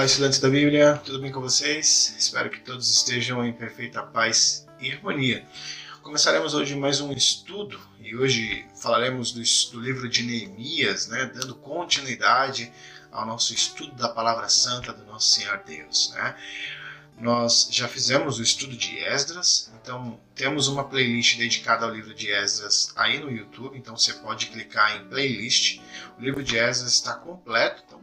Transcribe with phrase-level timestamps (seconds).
[0.00, 2.16] Olá, estudantes da Bíblia, tudo bem com vocês?
[2.18, 5.46] Espero que todos estejam em perfeita paz e harmonia.
[6.00, 11.54] Começaremos hoje mais um estudo e hoje falaremos do, do livro de Neemias, né, dando
[11.54, 12.72] continuidade
[13.12, 16.14] ao nosso estudo da Palavra Santa do nosso Senhor Deus.
[16.14, 16.34] Né?
[17.18, 22.30] Nós já fizemos o estudo de Esdras, então temos uma playlist dedicada ao livro de
[22.30, 25.78] Esdras aí no YouTube, então você pode clicar em playlist.
[26.18, 27.99] O livro de Esdras está completo, então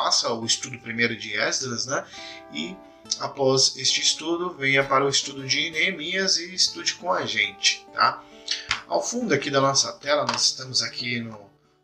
[0.00, 2.06] faça o estudo primeiro de Esdras, né?
[2.52, 2.74] E
[3.18, 8.22] após este estudo, venha para o estudo de Neemias e estude com a gente, tá?
[8.88, 11.38] Ao fundo aqui da nossa tela, nós estamos aqui no,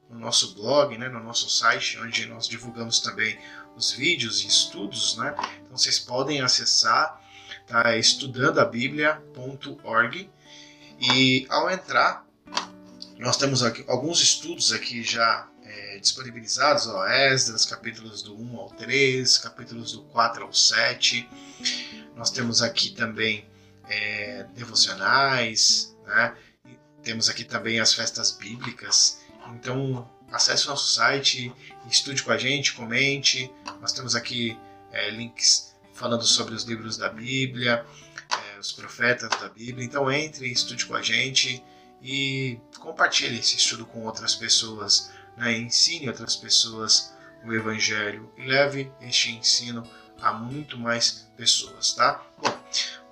[0.08, 3.38] no nosso blog, né, no nosso site, onde nós divulgamos também
[3.76, 5.34] os vídeos e estudos, né?
[5.62, 7.20] Então vocês podem acessar,
[7.66, 7.98] tá?
[7.98, 10.30] estudandabiblia.org
[10.98, 12.24] e ao entrar,
[13.18, 18.70] nós temos aqui alguns estudos aqui já é, disponibilizados, ó, Esdras, capítulos do 1 ao
[18.70, 21.28] 3, capítulos do 4 ao 7.
[22.14, 23.48] Nós temos aqui também
[23.88, 26.34] é, devocionais, né?
[27.02, 29.20] Temos aqui também as festas bíblicas.
[29.54, 31.52] Então, acesse o nosso site,
[31.90, 33.50] estude com a gente, comente.
[33.80, 34.58] Nós temos aqui
[34.92, 37.84] é, links falando sobre os livros da Bíblia,
[38.54, 39.84] é, os profetas da Bíblia.
[39.84, 41.62] Então, entre, estude com a gente
[42.02, 48.90] e compartilhe esse estudo com outras pessoas né, ensine outras pessoas o Evangelho e leve
[49.00, 49.88] este ensino
[50.20, 52.22] a muito mais pessoas, tá?
[52.42, 52.58] Bom,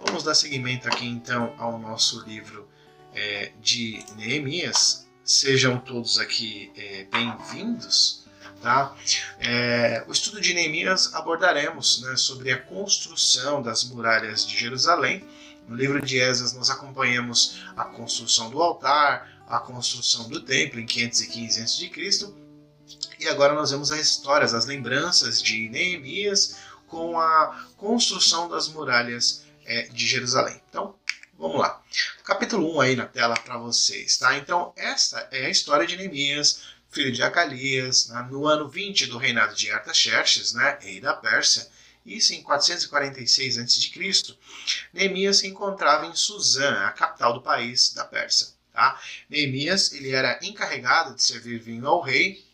[0.01, 2.69] vamos dar seguimento aqui então ao nosso livro
[3.15, 5.07] é, de Neemias.
[5.23, 8.25] Sejam todos aqui é, bem-vindos.
[8.61, 8.97] Tá?
[9.39, 15.25] É, o estudo de Neemias abordaremos né, sobre a construção das muralhas de Jerusalém.
[15.69, 20.87] No livro de Esas nós acompanhamos a construção do altar, a construção do templo em
[20.87, 22.35] 515 a.C.
[23.19, 26.57] E agora nós vemos as histórias, as lembranças de Neemias
[26.87, 30.61] com a construção das muralhas é, de Jerusalém.
[30.69, 30.95] Então,
[31.39, 31.83] vamos lá.
[32.25, 34.37] Capítulo 1 aí na tela para vocês, tá?
[34.37, 38.29] Então, essa é a história de Neemias, filho de Acalias, né?
[38.31, 40.79] no ano 20 do reinado de Artaxerxes, né?
[40.81, 41.69] rei da Pérsia,
[42.05, 44.37] isso em 446 a.C.,
[44.93, 48.49] Neemias se encontrava em Suzã, a capital do país da Pérsia.
[48.75, 49.01] Tá?
[49.31, 52.45] Neemias ele era encarregado de servir vinho ao rei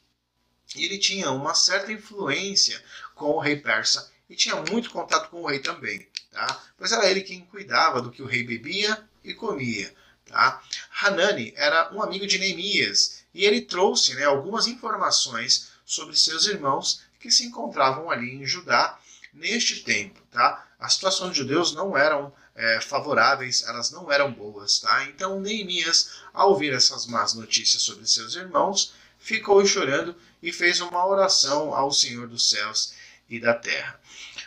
[0.76, 2.78] e ele tinha uma certa influência
[3.14, 6.62] com o rei persa e tinha muito contato com o rei também, tá?
[6.76, 9.94] pois era ele quem cuidava do que o rei bebia e comia.
[10.26, 10.62] Tá?
[11.00, 17.00] Hanani era um amigo de Neemias e ele trouxe né, algumas informações sobre seus irmãos
[17.18, 18.98] que se encontravam ali em Judá
[19.32, 20.20] neste tempo.
[20.30, 20.68] Tá?
[20.78, 24.80] As situações dos judeus não eram é, favoráveis, elas não eram boas.
[24.80, 25.04] Tá?
[25.04, 31.06] Então Neemias, ao ouvir essas más notícias sobre seus irmãos, ficou chorando e fez uma
[31.06, 32.92] oração ao Senhor dos céus
[33.30, 33.98] e da terra.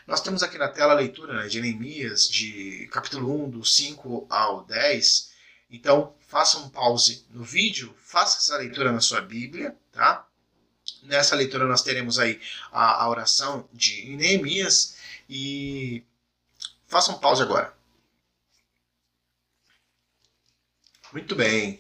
[0.06, 4.28] Nós temos aqui na tela a leitura né, de Neemias, de capítulo 1, do 5
[4.30, 5.32] ao 10.
[5.72, 10.28] Então, faça um pause no vídeo, faça essa leitura na sua Bíblia, tá?
[11.04, 12.40] Nessa leitura nós teremos aí
[12.72, 14.98] a, a oração de Neemias
[15.28, 16.04] e
[16.86, 17.74] faça um pause agora.
[21.14, 21.80] Muito bem.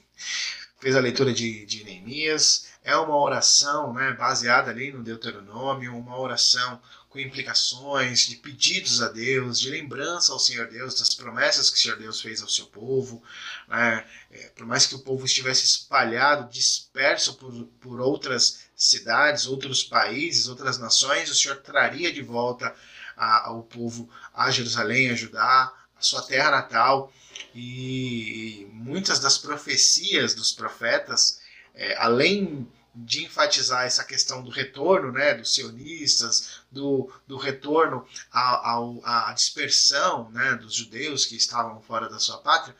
[0.79, 2.67] Fez a leitura de, de Neemias.
[2.83, 6.79] É uma oração né, baseada ali no Deuteronômio, uma oração
[7.09, 11.81] com implicações de pedidos a Deus, de lembrança ao Senhor Deus das promessas que o
[11.81, 13.23] Senhor Deus fez ao seu povo.
[13.67, 14.05] Né?
[14.29, 17.51] É, por mais que o povo estivesse espalhado, disperso por,
[17.81, 22.75] por outras cidades, outros países, outras nações, o Senhor traria de volta
[23.17, 25.73] a, ao povo a Jerusalém, a Judá,
[26.05, 27.11] sua terra natal.
[27.55, 31.39] E muitas das profecias dos profetas,
[31.75, 39.33] é, além de enfatizar essa questão do retorno né, dos sionistas, do, do retorno à
[39.35, 42.75] dispersão né, dos judeus que estavam fora da sua pátria,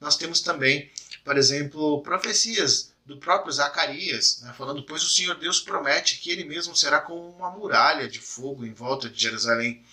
[0.00, 0.90] nós temos também,
[1.22, 6.44] por exemplo, profecias do próprio Zacarias, né, falando: Pois o Senhor Deus promete que ele
[6.44, 9.84] mesmo será como uma muralha de fogo em volta de Jerusalém,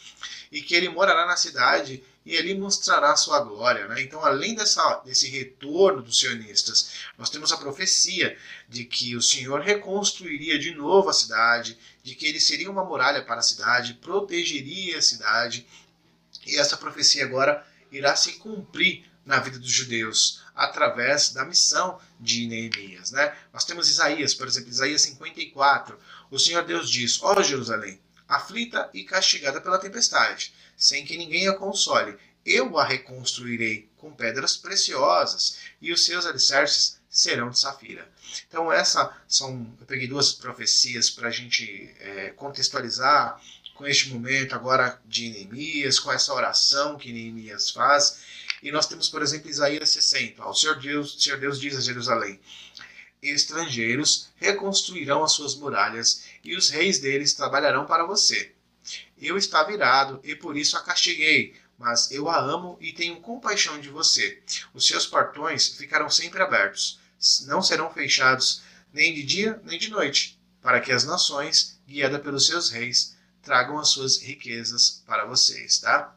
[0.50, 3.88] e que ele morará na cidade e ali mostrará sua glória.
[3.88, 4.02] Né?
[4.02, 8.38] Então, além dessa, desse retorno dos sionistas, nós temos a profecia
[8.68, 13.24] de que o Senhor reconstruiria de novo a cidade, de que ele seria uma muralha
[13.24, 15.66] para a cidade, protegeria a cidade,
[16.46, 22.46] e essa profecia agora irá se cumprir na vida dos judeus através da missão de
[22.46, 23.12] Neemias.
[23.12, 23.34] Né?
[23.54, 25.98] Nós temos Isaías, por exemplo, Isaías 54.
[26.30, 31.54] O Senhor Deus diz: Ó Jerusalém, aflita e castigada pela tempestade, sem que ninguém a
[31.54, 38.08] console, eu a reconstruirei com pedras preciosas e os seus alicerces serão de safira.
[38.48, 39.76] Então, essa são.
[39.80, 43.42] Eu peguei duas profecias para a gente é, contextualizar
[43.74, 48.20] com este momento agora de Neemias, com essa oração que Neemias faz.
[48.62, 50.46] E nós temos, por exemplo, Isaías 60.
[50.46, 52.40] O Senhor Deus, o Senhor Deus diz a Jerusalém:
[53.22, 58.52] Estrangeiros reconstruirão as suas muralhas e os reis deles trabalharão para você.
[59.20, 63.80] Eu estava irado e por isso a castiguei, mas eu a amo e tenho compaixão
[63.80, 64.42] de você.
[64.74, 67.00] Os seus portões ficarão sempre abertos,
[67.46, 68.62] não serão fechados
[68.94, 73.80] nem de dia nem de noite, para que as nações, guiadas pelos seus reis, tragam
[73.80, 76.14] as suas riquezas para vocês, tá?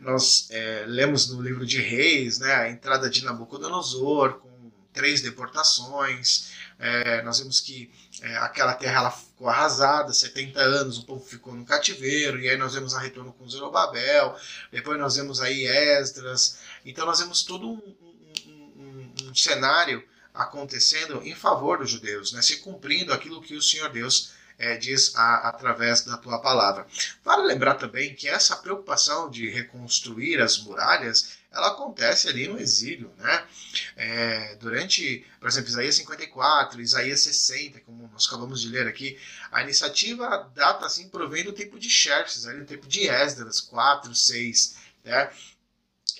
[0.00, 6.50] Nós é, lemos no livro de Reis, né, a entrada de Nabucodonosor com três deportações.
[6.78, 7.90] É, nós vemos que
[8.22, 12.56] é, aquela terra ela ficou arrasada, 70 anos, o povo ficou no cativeiro, e aí
[12.56, 14.36] nós vemos a retorno com Zorobabel,
[14.70, 16.58] depois nós vemos aí Esdras.
[16.84, 17.96] Então nós vemos todo um,
[18.46, 23.62] um, um, um cenário acontecendo em favor dos judeus, né, se cumprindo aquilo que o
[23.62, 26.86] Senhor Deus é, diz a, através da tua palavra.
[27.24, 33.12] Vale lembrar também que essa preocupação de reconstruir as muralhas ela acontece ali no exílio,
[33.18, 33.46] né?
[33.96, 39.18] É, durante, por exemplo, Isaías 54, Isaías 60, como nós acabamos de ler aqui,
[39.50, 44.14] a iniciativa data assim provém do tempo de Xerxes, ali no tempo de Esdras 4,
[44.14, 45.30] 6, né?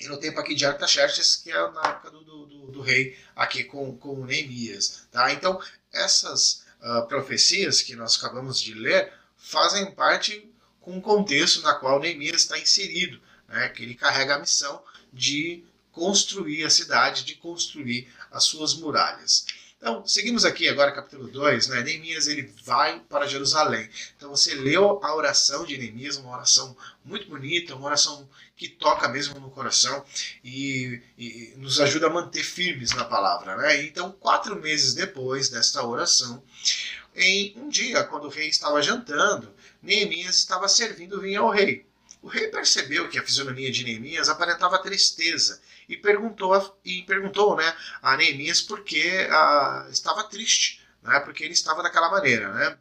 [0.01, 3.17] E no tempo aqui de Artaxerxes, que é na época do, do, do, do rei
[3.37, 5.33] aqui com, com Neemias, tá?
[5.33, 5.63] Então,
[5.93, 10.51] essas uh, profecias que nós acabamos de ler fazem parte
[10.81, 15.65] com o contexto na qual Neemias está inserido, né, que ele carrega a missão de
[15.93, 19.47] construir a cidade, de construir as suas muralhas.
[19.81, 21.83] Então, seguimos aqui agora capítulo 2, né?
[21.83, 23.89] Neemias ele vai para Jerusalém.
[24.15, 29.09] Então você leu a oração de Neemias, uma oração muito bonita, uma oração que toca
[29.09, 30.05] mesmo no coração
[30.45, 33.83] e, e nos ajuda a manter firmes na palavra, né?
[33.83, 36.43] Então, quatro meses depois desta oração,
[37.17, 39.51] em um dia, quando o rei estava jantando,
[39.83, 41.87] Neemias estava servindo vinho ao rei.
[42.23, 47.57] O rei percebeu que a fisionomia de Neemias aparentava tristeza e perguntou, a, e perguntou
[47.57, 52.53] né, a Neemias por que a, estava triste, né, porque ele estava daquela maneira.
[52.53, 52.79] Né.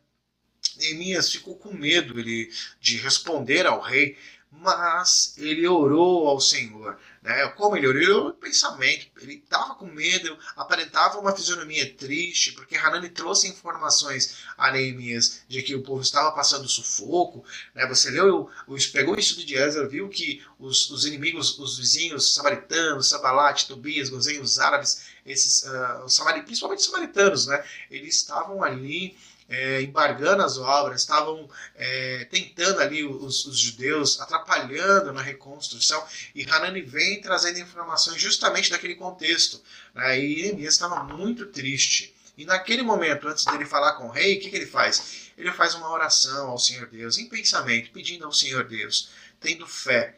[0.78, 2.52] Neemias ficou com medo ele,
[2.82, 4.18] de responder ao rei,
[4.52, 7.00] mas ele orou ao Senhor.
[7.22, 7.48] Né?
[7.50, 9.08] Como ele orou no pensamento.
[9.22, 15.62] Ele estava com medo, aparentava uma fisionomia triste, porque Hanani trouxe informações a Neemias de
[15.62, 17.44] que o povo estava passando sufoco.
[17.76, 17.86] Né?
[17.88, 18.50] Você leu,
[18.94, 24.10] pegou o estudo de Ezra, viu que os, os inimigos, os vizinhos samaritanos, Sabalat, Tobias,
[24.10, 27.64] Gozem, os árabes, esses, uh, os principalmente os samaritanos, né?
[27.90, 29.18] eles estavam ali
[29.50, 36.06] é, embargando as obras, estavam é, tentando ali os, os, judeus, atrapalhando na reconstrução,
[36.36, 39.62] e Hanani vem trazendo informações justamente daquele contexto.
[39.96, 40.20] Né?
[40.20, 42.16] E Neemias estava muito triste.
[42.38, 45.32] E naquele momento, antes dele falar com o rei, o que, que ele faz?
[45.38, 49.10] Ele faz uma oração ao Senhor Deus, em pensamento, pedindo ao Senhor Deus,
[49.42, 50.16] tendo fé.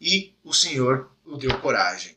[0.00, 2.16] E o Senhor o deu coragem.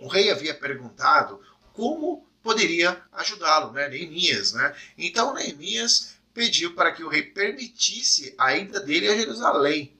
[0.00, 1.40] O rei havia perguntado
[1.72, 3.88] como poderia ajudá-lo, né?
[3.88, 4.74] Neemias, né?
[4.96, 9.92] Então Neemias pediu para que o rei permitisse a ida dele a Jerusalém.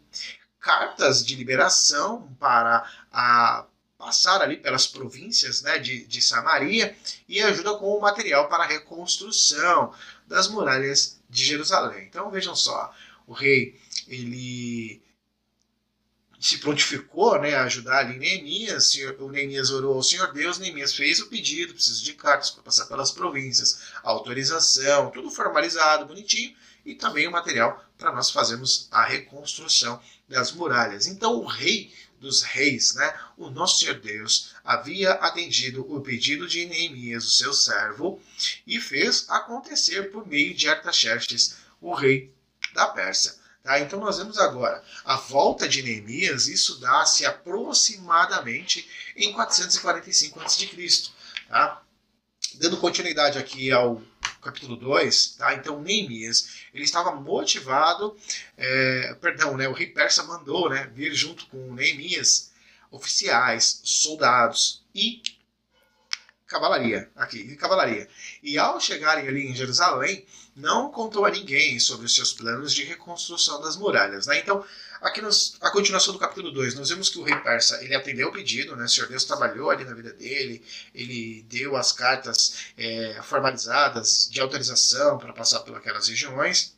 [0.61, 3.65] Cartas de liberação para a
[3.97, 6.97] passar ali pelas províncias né, de, de Samaria
[7.29, 9.93] e ajuda com o material para a reconstrução
[10.27, 12.07] das muralhas de Jerusalém.
[12.07, 12.95] Então vejam só,
[13.27, 13.77] o rei
[14.07, 15.03] ele
[16.41, 21.19] se prontificou né, a ajudar ali Neemias, o Neemias orou ao Senhor Deus, Neemias fez
[21.19, 26.55] o pedido, precisa de cartas para passar pelas províncias, autorização, tudo formalizado, bonitinho,
[26.87, 31.07] e também o material para nós fazermos a reconstrução das muralhas.
[31.07, 36.67] Então o rei dos reis, né, o nosso Senhor Deus, havia atendido o pedido de
[36.67, 38.21] Neemias, o seu servo,
[38.67, 42.33] e fez acontecer por meio de Artaxerxes, o rei
[42.75, 43.38] da Pérsia.
[43.63, 43.81] Tá?
[43.81, 51.11] Então nós vemos agora a volta de Neemias, isso dá-se aproximadamente em 445 a.C.
[51.49, 51.83] Tá?
[52.55, 54.03] Dando continuidade aqui ao
[54.41, 55.55] capítulo 2, tá?
[55.55, 58.17] Então Neemias, ele estava motivado,
[58.57, 62.53] é, perdão, né, o rei persa mandou, né, vir junto com Neemias
[62.91, 65.23] oficiais, soldados e
[66.49, 68.09] cavalaria, aqui, cavalaria.
[68.43, 70.27] E ao chegarem ali em Jerusalém,
[70.57, 74.39] não contou a ninguém sobre os seus planos de reconstrução das muralhas, né?
[74.39, 74.65] Então,
[75.01, 78.29] Aqui nos, a continuação do capítulo 2, nós vemos que o rei persa ele atendeu
[78.29, 78.85] o pedido, né?
[78.85, 80.61] o Senhor Deus trabalhou ali na vida dele,
[80.93, 86.77] ele deu as cartas é, formalizadas de autorização para passar por aquelas regiões,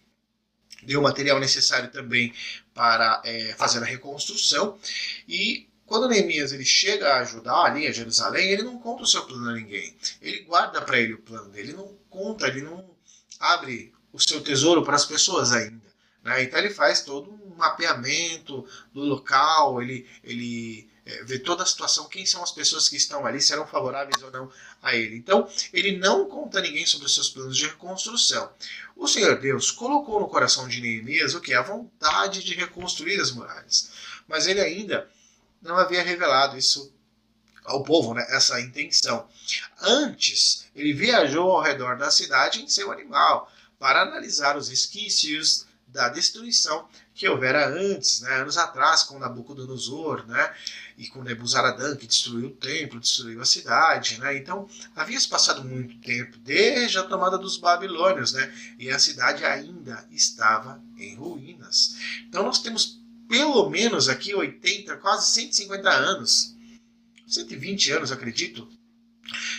[0.82, 2.34] deu o material necessário também
[2.74, 4.78] para é, fazer a reconstrução,
[5.26, 9.26] e quando Neemias ele chega a ajudar ali a Jerusalém, ele não conta o seu
[9.26, 9.92] plano a ninguém,
[10.22, 12.88] ele guarda para ele o plano dele, ele não conta, ele não
[13.40, 15.82] abre o seu tesouro para as pessoas ainda.
[16.22, 16.44] Né?
[16.44, 22.08] Então ele faz todo um mapeamento do local, ele, ele é, vê toda a situação,
[22.08, 24.48] quem são as pessoas que estão ali, serão favoráveis ou não
[24.80, 25.16] a ele.
[25.16, 28.48] Então ele não conta a ninguém sobre os seus planos de reconstrução.
[28.94, 31.52] O Senhor Deus colocou no coração de Neemias o que?
[31.52, 33.90] A vontade de reconstruir as muralhas.
[34.28, 35.10] Mas ele ainda
[35.60, 36.92] não havia revelado isso
[37.64, 39.28] ao povo, né, essa intenção.
[39.80, 46.08] Antes, ele viajou ao redor da cidade em seu animal para analisar os resquícios da
[46.08, 50.54] destruição que houvera antes, né, anos atrás, com Nabucodonosor, né,
[50.96, 54.18] e com Nebuzaradan, que destruiu o templo, destruiu a cidade.
[54.20, 58.98] Né, então, havia se passado muito tempo, desde a tomada dos babilônios, né, e a
[58.98, 61.96] cidade ainda estava em ruínas.
[62.28, 62.99] Então, nós temos
[63.30, 66.52] pelo menos aqui 80, quase 150 anos,
[67.28, 68.68] 120 anos, acredito,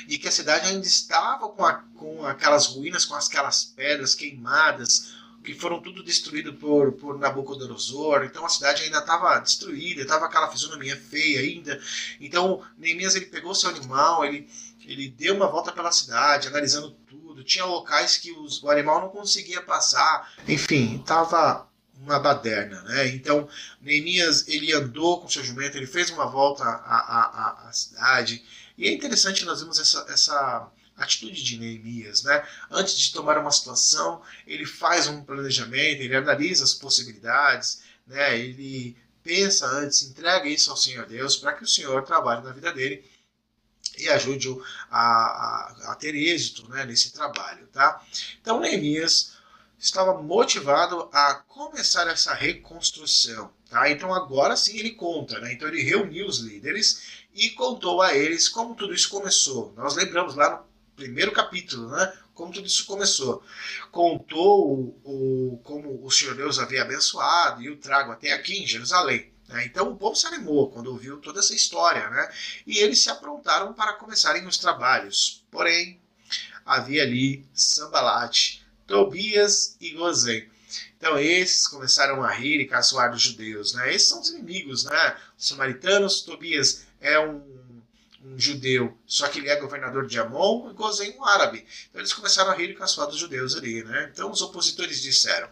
[0.10, 5.14] e que a cidade ainda estava com, a, com aquelas ruínas, com aquelas pedras queimadas,
[5.42, 8.26] que foram tudo destruídos por, por Nabucodonosor.
[8.26, 11.82] Então a cidade ainda estava destruída, estava aquela fisionomia feia ainda.
[12.20, 14.50] Então Neemias ele pegou seu animal, ele,
[14.86, 17.42] ele deu uma volta pela cidade, analisando tudo.
[17.42, 20.30] Tinha locais que os, o animal não conseguia passar.
[20.46, 21.71] Enfim, estava
[22.02, 23.08] uma baderna, né?
[23.10, 23.48] Então
[23.80, 28.44] Neemias ele andou com seu jumento, ele fez uma volta à, à, à cidade.
[28.78, 32.46] E é interessante nós vemos essa, essa atitude de Neemias, né?
[32.70, 38.38] Antes de tomar uma situação, ele faz um planejamento, ele analisa as possibilidades, né?
[38.38, 42.74] Ele pensa antes, entrega isso ao Senhor Deus para que o Senhor trabalhe na vida
[42.74, 43.06] dele
[43.98, 48.04] e ajude-o a, a, a, ter êxito né, nesse trabalho, tá?
[48.42, 49.34] Então Neemias
[49.82, 53.90] estava motivado a começar essa reconstrução, tá?
[53.90, 55.54] Então agora sim ele conta, né?
[55.54, 59.74] Então ele reuniu os líderes e contou a eles como tudo isso começou.
[59.76, 62.14] Nós lembramos lá no primeiro capítulo, né?
[62.36, 63.44] Como tudo isso começou.
[63.92, 68.68] Contou o, o, como o Senhor Deus havia abençoado e o trago até aqui em
[68.68, 69.32] Jerusalém.
[69.48, 69.66] Né?
[69.66, 72.32] Então o povo se animou quando ouviu toda essa história, né?
[72.68, 75.44] E eles se aprontaram para começarem os trabalhos.
[75.50, 76.00] Porém,
[76.64, 78.61] havia ali Sambalate,
[78.92, 80.50] Tobias e Gozém.
[80.98, 83.94] Então esses começaram a rir e caçoar dos judeus, né?
[83.94, 85.18] Esses são os inimigos, né?
[85.38, 87.62] Os samaritanos, Tobias é um
[88.24, 91.66] um judeu, só que ele é governador de Amon, e Gozém um árabe.
[91.90, 94.10] Então eles começaram a rir e caçoar dos judeus ali, né?
[94.14, 95.50] Então os opositores disseram: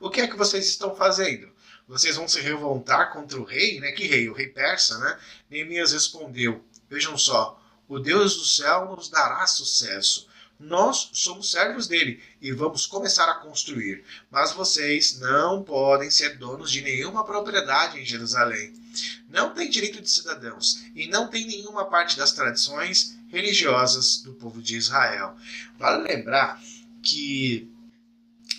[0.00, 1.50] O que é que vocês estão fazendo?
[1.88, 3.90] Vocês vão se revoltar contra o rei, né?
[3.92, 4.28] Que rei?
[4.28, 5.18] O rei persa, né?
[5.48, 10.28] Neemias respondeu: Vejam só, o Deus do céu nos dará sucesso.
[10.60, 14.04] Nós somos servos dele e vamos começar a construir.
[14.30, 18.78] Mas vocês não podem ser donos de nenhuma propriedade em Jerusalém
[19.28, 24.60] não tem direito de cidadãos e não tem nenhuma parte das tradições religiosas do povo
[24.60, 25.36] de Israel.
[25.78, 26.60] Vale lembrar
[27.02, 27.70] que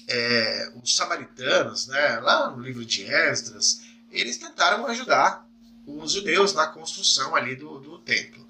[0.07, 5.47] é, os samaritanos, né, lá no livro de Esdras, eles tentaram ajudar
[5.85, 8.47] os judeus na construção ali do, do templo.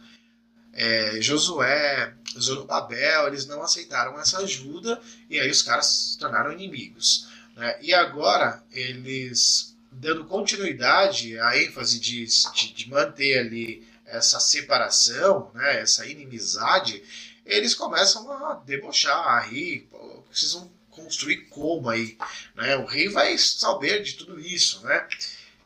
[0.73, 7.27] É, Josué, Zorobabel, eles não aceitaram essa ajuda e aí os caras se tornaram inimigos.
[7.55, 7.77] Né?
[7.81, 15.81] E agora eles dando continuidade à ênfase de, de, de, manter ali essa separação, né,
[15.81, 17.03] essa inimizade,
[17.45, 19.89] eles começam a debochar, a rir,
[20.29, 22.17] precisam construir como aí,
[22.55, 22.75] né?
[22.77, 25.07] O rei vai saber de tudo isso, né?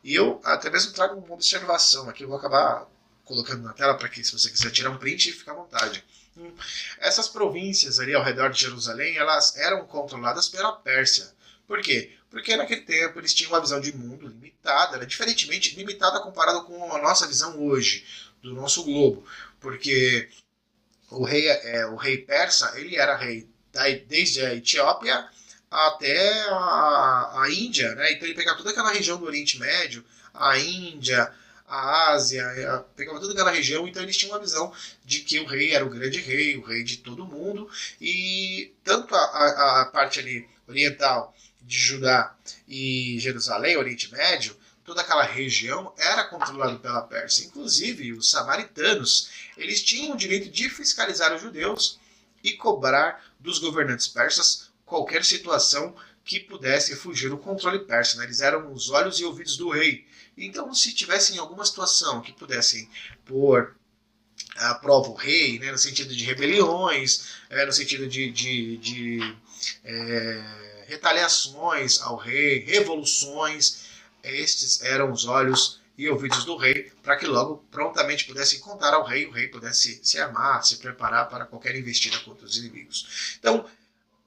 [0.02, 2.86] E eu até mesmo trago uma observação aqui, eu vou acabar
[3.26, 6.02] colocando na tela para que se você quiser tirar um print, fique à vontade.
[6.36, 6.54] Hum,
[6.98, 11.34] essas províncias ali ao redor de Jerusalém, elas eram controladas pela Pérsia.
[11.66, 12.12] Por quê?
[12.30, 16.94] Porque naquele tempo eles tinham uma visão de mundo limitada, era diferentemente limitada comparado com
[16.94, 18.06] a nossa visão hoje
[18.40, 19.26] do nosso globo,
[19.60, 20.28] porque
[21.10, 23.48] o rei, é, o rei persa ele era rei
[24.06, 25.28] desde a Etiópia
[25.70, 28.12] até a, a Índia, né?
[28.12, 31.32] Então ele pegava toda aquela região do Oriente Médio, a Índia,
[31.68, 32.44] a Ásia,
[32.94, 34.72] pegava toda aquela região, então eles tinham uma visão
[35.04, 37.68] de que o rei era o grande rei, o rei de todo mundo,
[38.00, 42.36] e tanto a, a, a parte ali oriental de Judá
[42.68, 47.46] e Jerusalém, Oriente Médio, toda aquela região era controlada pela Pérsia.
[47.46, 51.98] Inclusive, os samaritanos, eles tinham o direito de fiscalizar os judeus
[52.42, 55.94] e cobrar dos governantes persas qualquer situação
[56.24, 58.18] que pudesse fugir do controle persa.
[58.18, 58.24] Né?
[58.24, 60.06] Eles eram os olhos e ouvidos do rei.
[60.36, 62.88] Então, se tivessem alguma situação que pudessem
[63.24, 63.74] pôr
[64.56, 69.36] à prova o rei, né, no sentido de rebeliões, é, no sentido de, de, de
[69.82, 73.86] é, retaliações ao rei, revoluções,
[74.22, 79.04] estes eram os olhos e ouvidos do rei, para que logo prontamente pudessem contar ao
[79.04, 83.36] rei, o rei pudesse se armar, se preparar para qualquer investida contra os inimigos.
[83.38, 83.64] Então,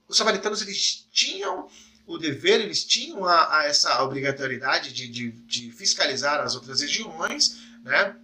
[0.07, 1.69] os samaritanos eles tinham
[2.09, 7.59] o dever, eles tinham a, a essa obrigatoriedade de, de, de, fiscalizar as outras regiões,
[7.83, 8.15] né?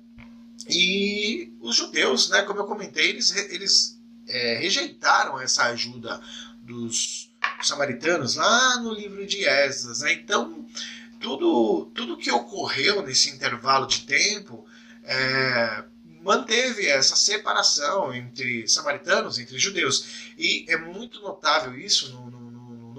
[0.67, 6.19] E os judeus, né, como eu comentei, eles, eles é, rejeitaram essa ajuda
[6.63, 9.99] dos samaritanos lá no livro de Esdras.
[9.99, 10.13] Né?
[10.13, 10.65] Então,
[11.19, 14.65] tudo, tudo que ocorreu nesse intervalo de tempo
[15.03, 15.83] é,
[16.23, 20.31] manteve essa separação entre samaritanos, entre judeus.
[20.35, 22.44] E é muito notável isso no, no,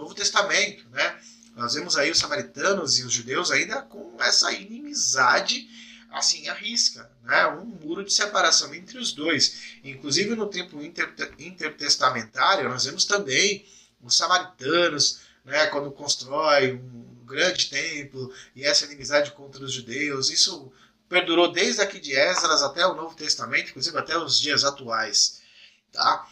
[0.06, 0.88] Novo Testamento.
[0.90, 1.18] Né?
[1.56, 5.68] Nós vemos aí os samaritanos e os judeus ainda com essa inimizade
[6.12, 7.46] assim à risca, né?
[7.48, 9.78] um muro de separação entre os dois.
[9.82, 13.66] Inclusive no tempo inter, intertestamentário, nós vemos também
[14.00, 20.72] os samaritanos, né, quando constrói um grande templo e essa inimizade contra os judeus, isso
[21.08, 25.42] perdurou desde aqui de Esdras até o Novo Testamento, inclusive até os dias atuais.
[25.92, 26.28] Tá?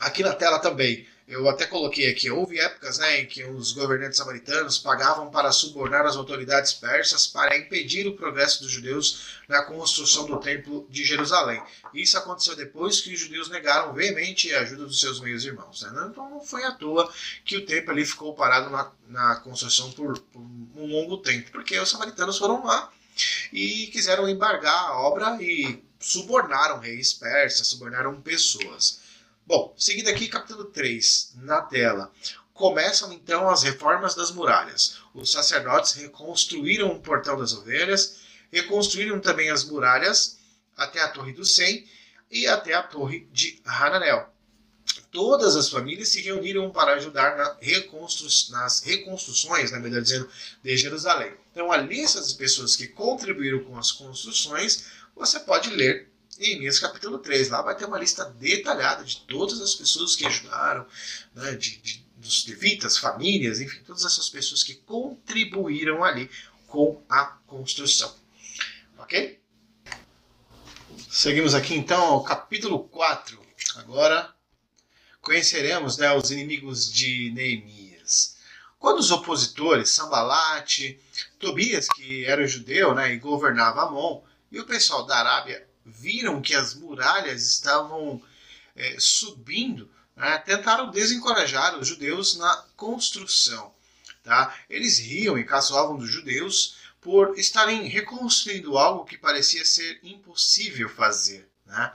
[0.00, 4.16] Aqui na tela também, eu até coloquei aqui, houve épocas né, em que os governantes
[4.16, 10.24] samaritanos pagavam para subornar as autoridades persas para impedir o progresso dos judeus na construção
[10.26, 11.60] do templo de Jerusalém.
[11.92, 15.82] Isso aconteceu depois que os judeus negaram veemente a ajuda dos seus meios irmãos.
[15.82, 16.08] Né?
[16.10, 17.12] Então não foi à toa
[17.44, 21.76] que o templo ali ficou parado na, na construção por, por um longo tempo, porque
[21.76, 22.92] os samaritanos foram lá
[23.52, 29.04] e quiseram embargar a obra e subornaram reis persas, subornaram pessoas.
[29.46, 32.10] Bom, seguindo aqui, capítulo 3, na tela.
[32.52, 34.98] Começam então as reformas das muralhas.
[35.14, 40.38] Os sacerdotes reconstruíram o portão das ovelhas, reconstruíram também as muralhas
[40.76, 41.86] até a torre do Sem
[42.28, 44.34] e até a torre de Hananel.
[45.12, 50.28] Todas as famílias se reuniram para ajudar na reconstru nas reconstruções, na verdade dizendo,
[50.60, 51.32] de Jerusalém.
[51.52, 56.78] Então, a lista das pessoas que contribuíram com as construções, você pode ler em Neemias
[56.78, 57.48] capítulo 3.
[57.48, 60.86] Lá vai ter uma lista detalhada de todas as pessoas que ajudaram,
[61.34, 66.30] né, de, de, dos levitas, famílias, enfim, todas essas pessoas que contribuíram ali
[66.66, 68.14] com a construção.
[68.98, 69.40] Ok?
[71.10, 73.40] Seguimos aqui então ao capítulo 4.
[73.76, 74.34] Agora
[75.20, 78.36] conheceremos né, os inimigos de Neemias.
[78.78, 81.00] Quando os opositores, Sambalate,
[81.38, 84.22] Tobias, que era judeu né, e governava Amon,
[84.52, 88.20] e o pessoal da Arábia viram que as muralhas estavam
[88.74, 93.72] é, subindo, né, tentaram desencorajar os judeus na construção.
[94.24, 94.58] Tá?
[94.68, 101.48] Eles riam e caçoavam dos judeus por estarem reconstruindo algo que parecia ser impossível fazer.
[101.66, 101.92] Né?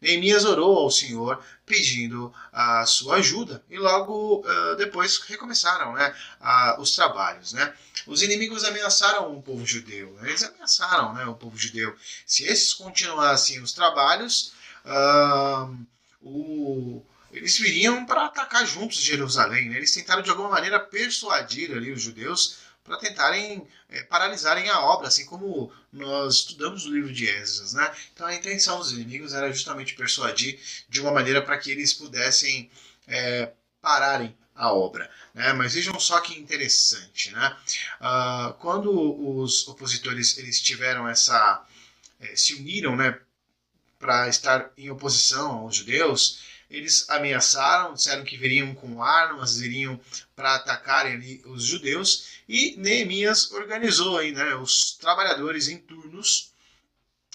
[0.00, 6.80] Neemias orou ao Senhor pedindo a sua ajuda e logo uh, depois recomeçaram né, uh,
[6.80, 7.52] os trabalhos.
[7.52, 7.72] Né?
[8.06, 10.30] Os inimigos ameaçaram o povo judeu, né?
[10.30, 11.94] eles ameaçaram né, o povo judeu.
[12.26, 14.54] Se esses continuassem os trabalhos,
[14.84, 15.86] uh,
[16.22, 17.02] o,
[17.32, 19.68] eles viriam para atacar juntos Jerusalém.
[19.68, 19.76] Né?
[19.76, 22.58] Eles tentaram de alguma maneira persuadir ali os judeus
[22.90, 27.72] para tentarem é, paralisarem a obra, assim como nós estudamos no livro de Esdras.
[27.72, 27.94] Né?
[28.12, 32.68] Então a intenção dos inimigos era justamente persuadir de uma maneira para que eles pudessem
[33.06, 35.08] é, pararem a obra.
[35.32, 35.52] Né?
[35.52, 37.30] Mas vejam só que interessante.
[37.30, 37.56] Né?
[38.00, 38.90] Uh, quando
[39.38, 41.64] os opositores eles tiveram essa.
[42.18, 43.18] É, se uniram né,
[43.98, 50.00] para estar em oposição aos judeus, eles ameaçaram, disseram que viriam com armas, viriam
[50.36, 56.50] para atacarem ali os judeus, e Neemias organizou aí, né, os trabalhadores em turnos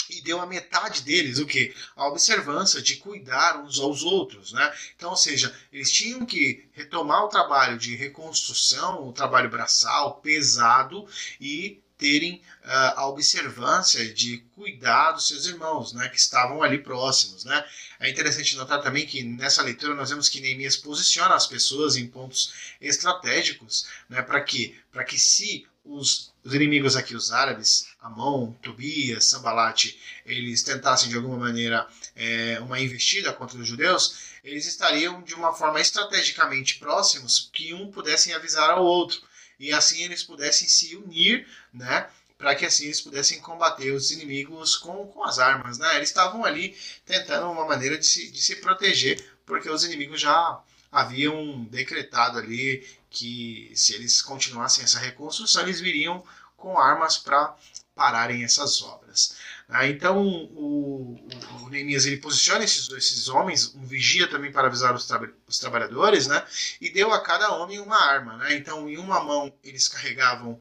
[0.09, 1.73] e deu a metade deles o que?
[1.95, 4.73] A observância de cuidar uns aos outros, né?
[4.95, 11.07] Então, ou seja, eles tinham que retomar o trabalho de reconstrução, o trabalho braçal pesado
[11.41, 17.43] e manterem uh, a observância de cuidar dos seus irmãos, né, que estavam ali próximos,
[17.43, 17.65] né.
[17.99, 22.07] É interessante notar também que nessa leitura nós vemos que Neemias posiciona as pessoas em
[22.07, 28.51] pontos estratégicos, né, para que, para que se os, os, inimigos aqui, os árabes, Amon,
[28.61, 35.21] Tobias, Sambalat, eles tentassem de alguma maneira é, uma investida contra os judeus, eles estariam
[35.21, 39.21] de uma forma estrategicamente próximos que um pudessem avisar ao outro
[39.59, 42.07] e assim eles pudessem se unir, né?
[42.37, 45.95] Para que assim eles pudessem combater os inimigos com, com as armas, né?
[45.95, 50.59] Eles estavam ali tentando uma maneira de se, de se proteger, porque os inimigos já
[50.91, 56.23] haviam decretado ali que se eles continuassem essa reconstrução, eles viriam
[56.57, 57.55] com armas para
[57.93, 59.37] pararem essas obras.
[59.67, 61.15] Ah, então o,
[61.63, 65.57] o, Neemias ele posiciona esses, esses homens, um vigia também para avisar os, tra os,
[65.57, 66.45] trabalhadores, né?
[66.79, 68.55] E deu a cada homem uma arma, né?
[68.55, 70.59] Então em uma mão eles carregavam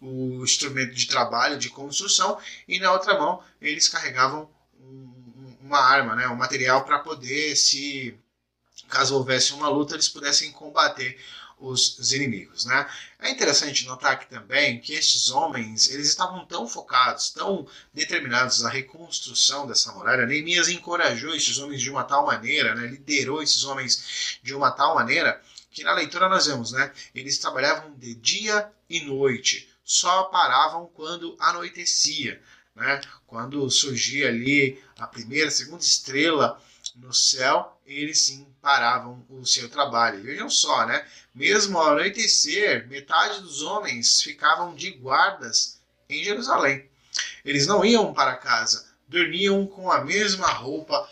[0.00, 2.38] o instrumento de trabalho, de construção,
[2.68, 4.48] e na outra mão eles carregavam
[4.80, 6.28] um, uma arma, né?
[6.28, 8.16] Um material para poder se
[8.88, 11.18] caso houvesse uma luta eles pudessem combater
[11.58, 12.64] os, os, inimigos.
[12.64, 12.88] Né?
[13.20, 18.68] É interessante notar aqui também que estes homens eles estavam tão focados, tão determinados na
[18.68, 20.26] reconstrução dessa muralha.
[20.26, 22.86] Neemias encorajou estes homens de uma tal maneira, né?
[22.86, 25.40] liderou esses homens de uma tal maneira
[25.70, 26.92] que na leitura nós vemos, né?
[27.14, 32.40] eles trabalhavam de dia e noite, só paravam quando anoitecia.
[32.74, 33.00] Né?
[33.26, 36.60] Quando surgia ali a primeira, segunda estrela
[36.94, 40.22] no céu, eles sim paravam o seu trabalho.
[40.22, 41.06] Vejam só, né?
[41.34, 46.88] Mesmo ao anoitecer, metade dos homens ficavam de guardas em Jerusalém.
[47.44, 51.08] Eles não iam para casa, dormiam com a mesma roupa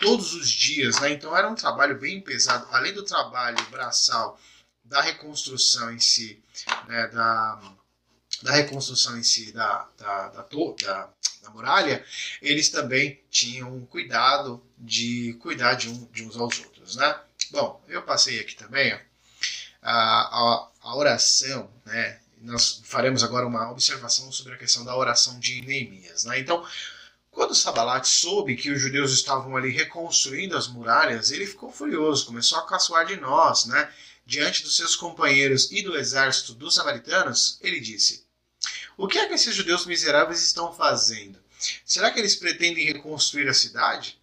[0.00, 1.10] todos os dias, né?
[1.10, 4.38] Então era um trabalho bem pesado, além do trabalho braçal
[4.84, 6.42] da reconstrução em si,
[6.86, 7.08] né?
[7.08, 7.60] da,
[8.42, 11.10] da reconstrução em si da, da, da, da,
[11.42, 12.04] da muralha,
[12.40, 17.20] eles também tinham cuidado de cuidar de, um, de uns aos outros, né?
[17.50, 18.98] Bom, eu passei aqui também ó,
[19.82, 22.20] a, a, a oração, né?
[22.40, 26.38] Nós faremos agora uma observação sobre a questão da oração de Neemias, né?
[26.38, 26.64] Então,
[27.30, 32.58] quando Sabalat soube que os judeus estavam ali reconstruindo as muralhas, ele ficou furioso, começou
[32.58, 33.92] a caçoar de nós, né?
[34.24, 38.28] Diante dos seus companheiros e do exército dos samaritanos, ele disse:
[38.96, 41.38] o que é que esses judeus miseráveis estão fazendo?
[41.84, 44.20] Será que eles pretendem reconstruir a cidade?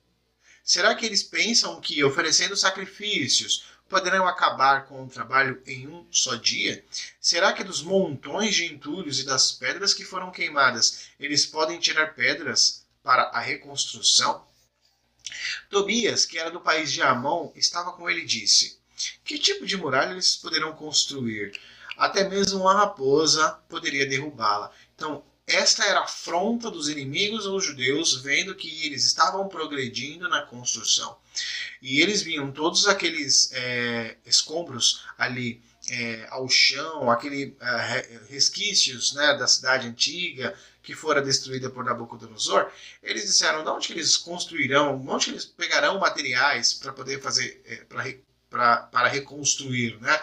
[0.66, 6.36] Será que eles pensam que, oferecendo sacrifícios, poderão acabar com o trabalho em um só
[6.36, 6.84] dia?
[7.22, 12.16] Será que dos montões de entulhos e das pedras que foram queimadas, eles podem tirar
[12.16, 14.44] pedras para a reconstrução?
[15.70, 18.80] Tobias, que era do país de Amon, estava com ele e disse:
[19.24, 21.54] Que tipo de muralha eles poderão construir?
[21.98, 24.72] até mesmo uma raposa poderia derrubá-la.
[24.96, 30.42] Então, esta era a afronta dos inimigos aos judeus, vendo que eles estavam progredindo na
[30.42, 31.18] construção.
[31.82, 39.38] E eles viam todos aqueles é, escombros ali é, ao chão, aqueles é, resquícios né,
[39.38, 42.72] da cidade antiga que fora destruída por Nabucodonosor.
[43.04, 47.76] Eles disseram: de onde eles construirão, de onde eles pegarão materiais para poder fazer, é,
[47.78, 48.04] para
[48.50, 50.00] para reconstruir.
[50.00, 50.18] Né?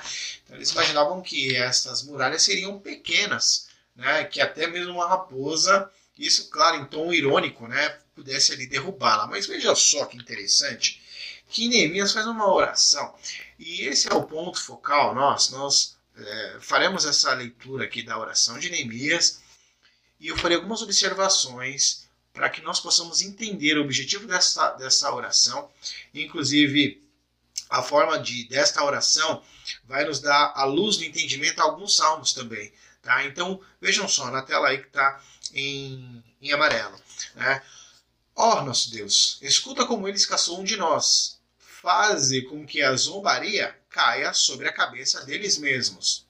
[0.45, 4.25] Então, eles imaginavam que estas muralhas seriam pequenas, né?
[4.25, 7.99] que até mesmo uma raposa, isso, claro, em tom irônico, né?
[8.15, 9.27] pudesse ali derrubá-la.
[9.27, 11.01] Mas veja só que interessante
[11.49, 13.15] que Neemias faz uma oração.
[13.59, 15.53] E esse é o ponto focal nosso.
[15.53, 19.41] Nós é, faremos essa leitura aqui da oração de Neemias
[20.19, 25.69] e eu farei algumas observações para que nós possamos entender o objetivo dessa, dessa oração,
[26.15, 27.03] inclusive
[27.69, 29.43] a forma de desta oração
[29.85, 32.73] vai nos dar a luz do entendimento alguns salmos também.
[33.03, 33.25] Tá?
[33.25, 35.21] Então vejam só na tela aí que está
[35.53, 36.99] em, em amarelo.
[37.35, 37.63] Né?
[38.35, 41.39] Ó oh, nosso Deus, escuta como eles caçam de nós.
[41.59, 46.25] Faze com que a zombaria caia sobre a cabeça deles mesmos.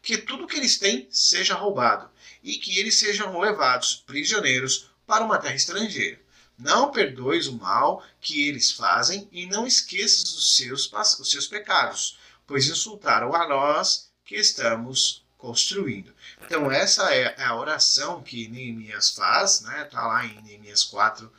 [0.00, 2.08] Que tudo que eles têm seja roubado
[2.42, 6.24] e que eles sejam levados prisioneiros para uma terra estrangeira
[6.58, 12.18] não perdoes o mal que eles fazem e não esqueças os seus, os seus pecados,
[12.46, 16.10] pois insultaram a nós que estamos construindo.
[16.40, 19.82] Então, essa é a oração que Neemias faz, né?
[19.82, 21.30] Está lá em Neemias 4,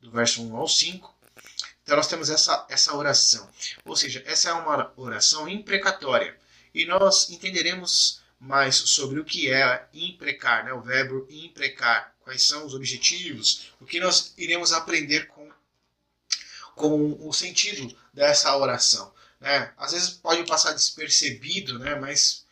[0.00, 1.14] do verso 1 ao 5.
[1.82, 3.48] Então, nós temos essa, essa oração.
[3.86, 6.36] Ou seja, essa é uma oração imprecatória.
[6.74, 10.74] E nós entenderemos mais sobre o que é imprecar, né?
[10.74, 15.50] o verbo imprecar quais são os objetivos, o que nós iremos aprender com,
[16.74, 19.10] com o sentido dessa oração.
[19.40, 19.72] Né?
[19.78, 21.94] Às vezes pode passar despercebido, né?
[21.94, 22.43] mas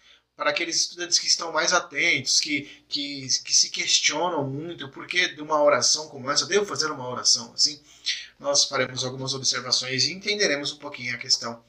[0.43, 5.29] para aqueles estudantes que estão mais atentos, que, que, que se questionam muito por que
[5.29, 7.81] de uma oração como essa, devo fazer uma oração assim,
[8.41, 11.63] nós faremos algumas observações e entenderemos um pouquinho a questão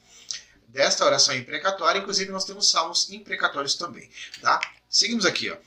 [0.69, 1.99] desta oração imprecatória.
[1.99, 4.09] Inclusive, nós temos salmos imprecatórios também.
[4.41, 4.59] Tá?
[4.89, 5.51] Seguimos aqui.
[5.51, 5.57] Ó.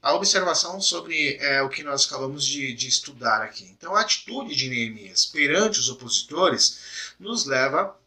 [0.00, 3.64] A observação sobre é, o que nós acabamos de, de estudar aqui.
[3.64, 7.98] Então, a atitude de Neemias perante os opositores nos leva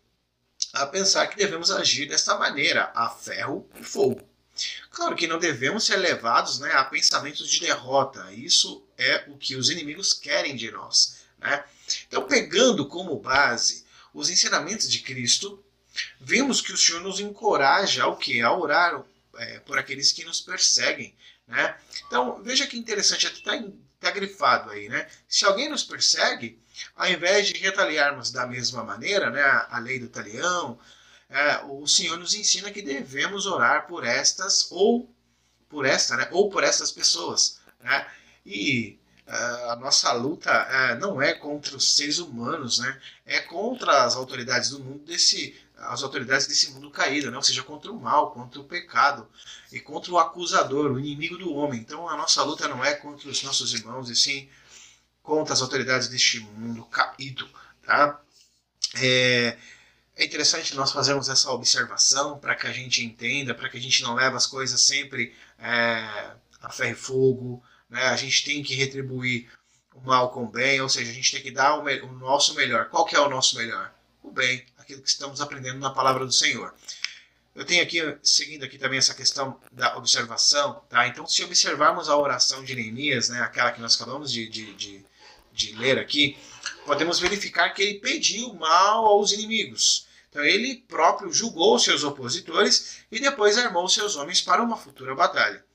[0.71, 4.36] a pensar que devemos agir desta maneira, a ferro e fogo.
[4.91, 8.31] Claro que não devemos ser levados né, a pensamentos de derrota.
[8.33, 11.17] Isso é o que os inimigos querem de nós.
[11.37, 11.63] Né?
[12.07, 15.63] Então, pegando como base os ensinamentos de Cristo,
[16.19, 18.41] vemos que o Senhor nos encoraja ao que?
[18.41, 19.03] A orar
[19.35, 21.15] é, por aqueles que nos perseguem.
[21.47, 21.75] Né?
[22.07, 24.89] Então, veja que interessante, até está tá grifado aí.
[24.89, 25.07] Né?
[25.27, 26.59] Se alguém nos persegue,
[26.95, 30.79] ao invés de retaliarmos da mesma maneira, né, a lei do talião,
[31.29, 35.09] é, o Senhor nos ensina que devemos orar por estas ou
[35.69, 37.59] por esta, né, ou por estas pessoas.
[37.81, 38.07] Né?
[38.45, 43.01] E uh, a nossa luta uh, não é contra os seres humanos, né?
[43.25, 47.37] é contra as autoridades do mundo desse as autoridades desse mundo caído, né?
[47.37, 49.27] ou seja, contra o mal, contra o pecado
[49.71, 51.79] e contra o acusador, o inimigo do homem.
[51.79, 54.49] Então a nossa luta não é contra os nossos irmãos, e sim
[55.21, 57.47] contra as autoridades deste mundo caído.
[57.83, 58.19] Tá?
[58.95, 59.55] É,
[60.17, 64.01] é interessante nós fazermos essa observação para que a gente entenda, para que a gente
[64.01, 67.63] não leve as coisas sempre é, a ferro e fogo.
[67.87, 68.01] Né?
[68.01, 69.47] A gente tem que retribuir
[69.93, 72.55] o mal com o bem, ou seja, a gente tem que dar o, o nosso
[72.55, 72.89] melhor.
[72.89, 73.93] Qual que é o nosso melhor?
[74.23, 76.73] O bem, aquilo que estamos aprendendo na palavra do Senhor.
[77.53, 81.07] Eu tenho aqui, seguindo aqui também essa questão da observação, tá?
[81.07, 85.05] Então, se observarmos a oração de Neemias, né, aquela que nós acabamos de, de, de,
[85.53, 86.37] de ler aqui,
[86.85, 90.06] podemos verificar que ele pediu mal aos inimigos.
[90.37, 95.65] Então ele próprio julgou seus opositores e depois armou seus homens para uma futura batalha.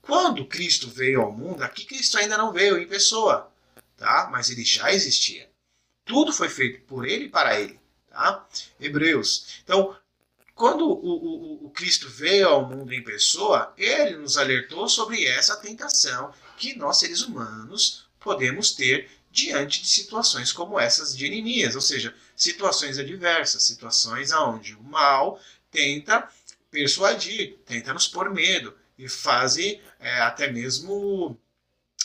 [0.00, 3.52] Quando Cristo veio ao mundo, aqui Cristo ainda não veio em pessoa,
[3.96, 4.28] tá?
[4.30, 5.50] Mas ele já existia.
[6.04, 8.46] Tudo foi feito por ele e para ele, tá?
[8.78, 9.60] Hebreus.
[9.64, 9.96] Então,
[10.54, 15.56] quando o, o, o Cristo veio ao mundo em pessoa, ele nos alertou sobre essa
[15.56, 21.80] tentação que nós seres humanos podemos ter diante de situações como essas de Neemias, ou
[21.80, 25.40] seja, situações adversas, situações onde o mal
[25.70, 26.28] tenta
[26.70, 31.38] persuadir, tenta nos pôr medo e faz é, até mesmo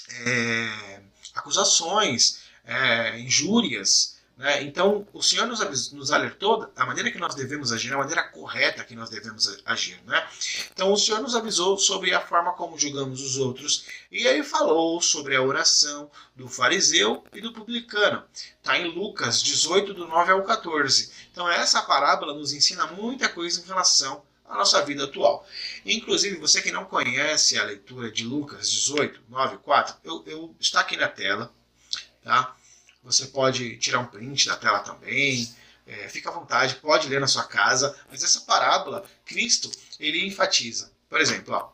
[0.10, 1.02] é,
[1.36, 4.62] acusações, é, injúrias, né?
[4.62, 8.84] Então, o Senhor nos, nos alertou da maneira que nós devemos agir, a maneira correta
[8.84, 10.00] que nós devemos agir.
[10.06, 10.28] Né?
[10.72, 15.02] Então, o Senhor nos avisou sobre a forma como julgamos os outros, e aí falou
[15.02, 18.24] sobre a oração do fariseu e do publicano.
[18.32, 21.12] Está em Lucas 18, do 9 ao 14.
[21.32, 25.48] Então, essa parábola nos ensina muita coisa em relação à nossa vida atual.
[25.84, 30.82] Inclusive, você que não conhece a leitura de Lucas 18, 9 4, eu, eu está
[30.82, 31.52] aqui na tela.
[32.24, 32.57] Tá?
[33.08, 35.50] Você pode tirar um print da tela também.
[35.88, 37.98] É, fica à vontade, pode ler na sua casa.
[38.12, 40.92] Mas essa parábola, Cristo, ele enfatiza.
[41.08, 41.70] Por exemplo, ó,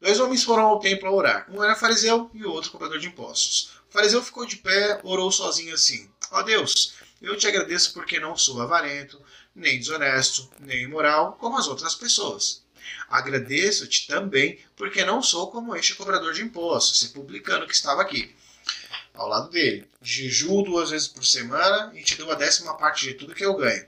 [0.00, 1.46] dois homens foram ao templo a orar.
[1.50, 3.72] Um era fariseu e o outro cobrador de impostos.
[3.90, 8.38] O fariseu ficou de pé, orou sozinho assim: Ó Deus, eu te agradeço porque não
[8.38, 9.22] sou avarento,
[9.54, 12.64] nem desonesto, nem imoral como as outras pessoas.
[13.10, 18.34] Agradeço-te também porque não sou como este cobrador de impostos, esse publicano que estava aqui
[19.16, 19.88] ao lado dele.
[20.00, 23.56] Jejuo duas vezes por semana e te dou a décima parte de tudo que eu
[23.56, 23.86] ganho.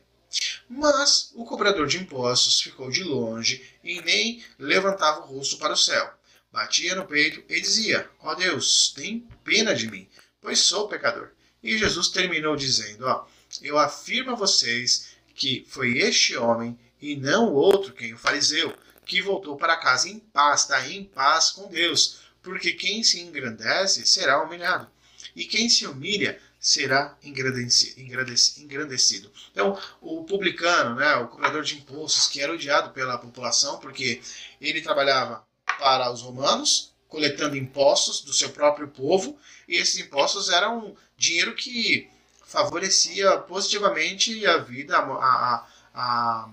[0.68, 5.76] Mas o cobrador de impostos ficou de longe e nem levantava o rosto para o
[5.76, 6.12] céu.
[6.52, 10.08] Batia no peito e dizia: Ó oh Deus, tem pena de mim,
[10.40, 11.30] pois sou pecador.
[11.62, 13.26] E Jesus terminou dizendo: Ó,
[13.62, 18.74] eu afirmo a vocês que foi este homem e não o outro, quem o fariseu,
[19.06, 24.04] que voltou para casa em paz, está em paz com Deus, porque quem se engrandece
[24.04, 24.90] será humilhado
[25.38, 29.30] e quem se humilha será engrandecido.
[29.52, 34.20] Então, o publicano, né, o cobrador de impostos, que era odiado pela população porque
[34.60, 35.46] ele trabalhava
[35.78, 42.10] para os romanos, coletando impostos do seu próprio povo, e esses impostos eram dinheiro que
[42.44, 46.50] favorecia positivamente a vida, a, a, a,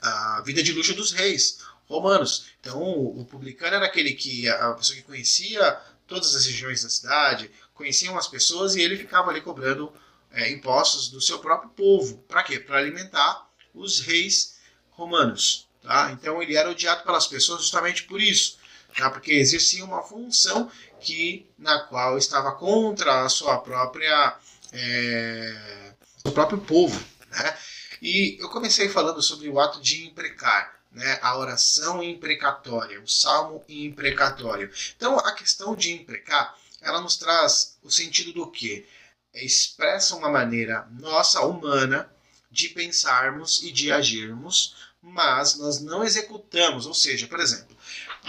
[0.00, 2.46] a vida de luxo dos reis romanos.
[2.58, 7.50] Então, o publicano era aquele que a pessoa que conhecia todas as regiões da cidade,
[7.82, 9.92] conheciam as pessoas e ele ficava ali cobrando
[10.30, 12.18] é, impostos do seu próprio povo.
[12.28, 12.60] Para quê?
[12.60, 14.56] Para alimentar os reis
[14.92, 15.68] romanos.
[15.82, 16.12] Tá?
[16.12, 18.56] Então ele era odiado pelas pessoas justamente por isso,
[18.96, 19.10] tá?
[19.10, 24.36] porque exercia uma função que na qual estava contra a sua própria
[24.72, 25.92] é,
[26.24, 27.02] o próprio povo.
[27.30, 27.58] Né?
[28.00, 30.80] E eu comecei falando sobre o ato de imprecar.
[30.92, 34.70] né, a oração imprecatória, o salmo imprecatório.
[34.94, 38.86] Então, a questão de imprecar, ela nos traz o sentido do quê?
[39.34, 42.10] Expressa uma maneira nossa, humana,
[42.50, 46.86] de pensarmos e de agirmos, mas nós não executamos.
[46.86, 47.74] Ou seja, por exemplo,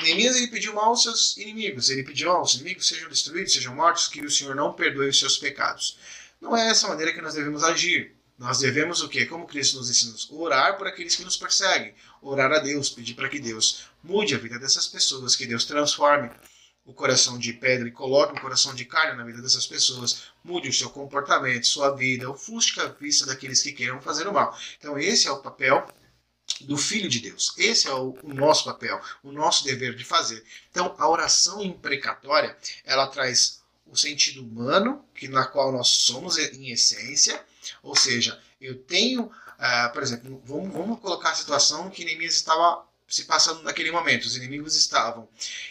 [0.01, 4.07] Neemias ele pediu mal aos seus inimigos, ele pediu aos inimigos sejam destruídos, sejam mortos,
[4.07, 5.97] que o Senhor não perdoe os seus pecados.
[6.39, 8.15] Não é essa maneira que nós devemos agir.
[8.37, 9.25] Nós devemos o quê?
[9.25, 10.15] Como Cristo nos ensina?
[10.31, 11.93] Orar por aqueles que nos perseguem.
[12.21, 16.31] Orar a Deus, pedir para que Deus mude a vida dessas pessoas, que Deus transforme
[16.85, 20.67] o coração de pedra e coloque um coração de carne na vida dessas pessoas, mude
[20.67, 24.57] o seu comportamento, sua vida, ofusque a vista daqueles que queiram fazer o mal.
[24.77, 25.87] Então esse é o papel
[26.61, 27.53] do Filho de Deus.
[27.57, 30.43] Esse é o, o, nosso papel, o nosso dever de fazer.
[30.69, 36.71] Então a oração imprecatória, ela traz o sentido humano, que na qual nós somos em
[36.71, 37.43] essência,
[37.81, 42.85] ou seja, eu tenho, uh, por exemplo, vamos, vamos colocar a situação que Neemias estava
[43.13, 44.26] se passando naquele momento.
[44.26, 45.30] Os inimigos estavam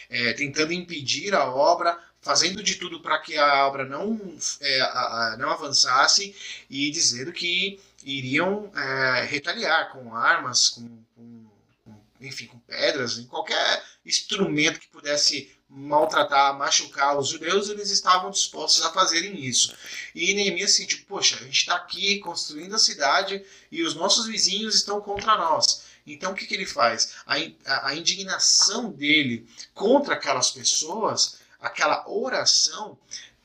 [0.09, 4.17] é, tentando impedir a obra, fazendo de tudo para que a obra não,
[4.61, 4.87] é, a,
[5.33, 6.33] a, não avançasse
[6.69, 11.45] e dizendo que iriam é, retaliar com armas, com, com,
[11.83, 18.31] com, enfim, com pedras, em qualquer instrumento que pudesse maltratar, machucar os judeus, eles estavam
[18.31, 19.75] dispostos a fazerem isso.
[20.15, 24.75] E Neemias tipo, poxa, a gente está aqui construindo a cidade e os nossos vizinhos
[24.75, 25.82] estão contra nós.
[26.05, 27.15] Então o que, que ele faz?
[27.25, 27.35] A,
[27.65, 32.97] a, a indignação dele contra aquelas pessoas, aquela oração,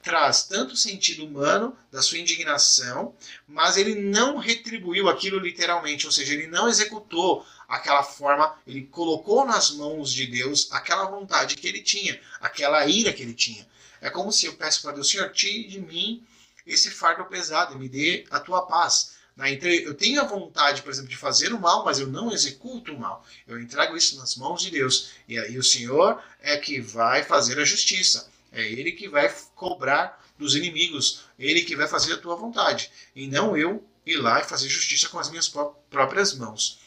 [0.03, 3.15] traz tanto sentido humano da sua indignação,
[3.47, 9.45] mas ele não retribuiu aquilo literalmente, ou seja, ele não executou aquela forma, ele colocou
[9.45, 13.69] nas mãos de Deus aquela vontade que ele tinha, aquela ira que ele tinha.
[14.01, 16.25] É como se eu peço para Deus, Senhor, tire de mim
[16.69, 19.18] esse fardo pesado me dê a tua paz.
[19.39, 19.53] Né?
[19.53, 22.93] Então, eu tenho a vontade, por exemplo, de fazer o mal, mas eu não executo
[22.93, 23.25] o mal.
[23.47, 25.13] Eu entrego isso nas mãos de Deus.
[25.29, 28.29] E aí o Senhor é que vai fazer a justiça.
[28.51, 31.23] É Ele que vai cobrar dos inimigos.
[31.39, 32.91] Ele que vai fazer a tua vontade.
[33.15, 36.81] E não eu ir lá e fazer justiça com as minhas próprias mãos.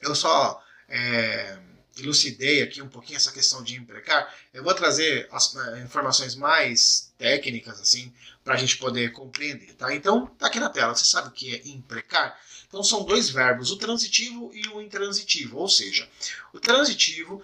[0.00, 1.58] Eu só é,
[1.98, 4.32] elucidei aqui um pouquinho essa questão de imprecar.
[4.52, 8.12] Eu vou trazer as é, informações mais técnicas assim
[8.44, 9.94] para a gente poder compreender, tá?
[9.94, 10.94] Então, tá aqui na tela.
[10.94, 12.38] Você sabe o que é imprecar?
[12.68, 15.58] Então são dois verbos, o transitivo e o intransitivo.
[15.58, 16.08] Ou seja,
[16.52, 17.42] o transitivo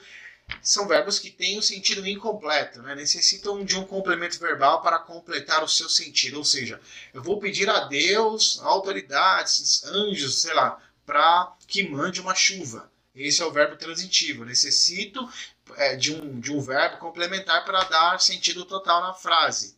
[0.62, 2.94] são verbos que têm o um sentido incompleto, né?
[2.94, 6.38] necessitam de um complemento verbal para completar o seu sentido.
[6.38, 6.80] Ou seja,
[7.12, 12.90] eu vou pedir a Deus, autoridades, anjos, sei lá, para que mande uma chuva.
[13.14, 14.42] Esse é o verbo transitivo.
[14.42, 15.29] Eu necessito
[15.77, 19.77] é, de, um, de um verbo complementar para dar sentido total na frase.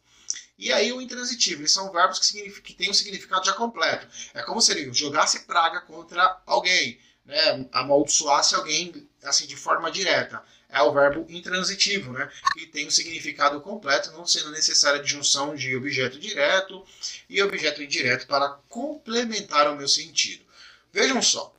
[0.59, 4.07] E aí o intransitivo, eles são verbos que, que têm um significado já completo.
[4.33, 7.69] É como se ele jogasse praga contra alguém, né?
[7.73, 10.43] amaldiçoasse alguém assim de forma direta.
[10.69, 12.31] É o verbo intransitivo, né?
[12.55, 16.85] que tem um significado completo, não sendo necessária a junção de objeto direto
[17.29, 20.45] e objeto indireto para complementar o meu sentido.
[20.91, 21.55] Vejam só,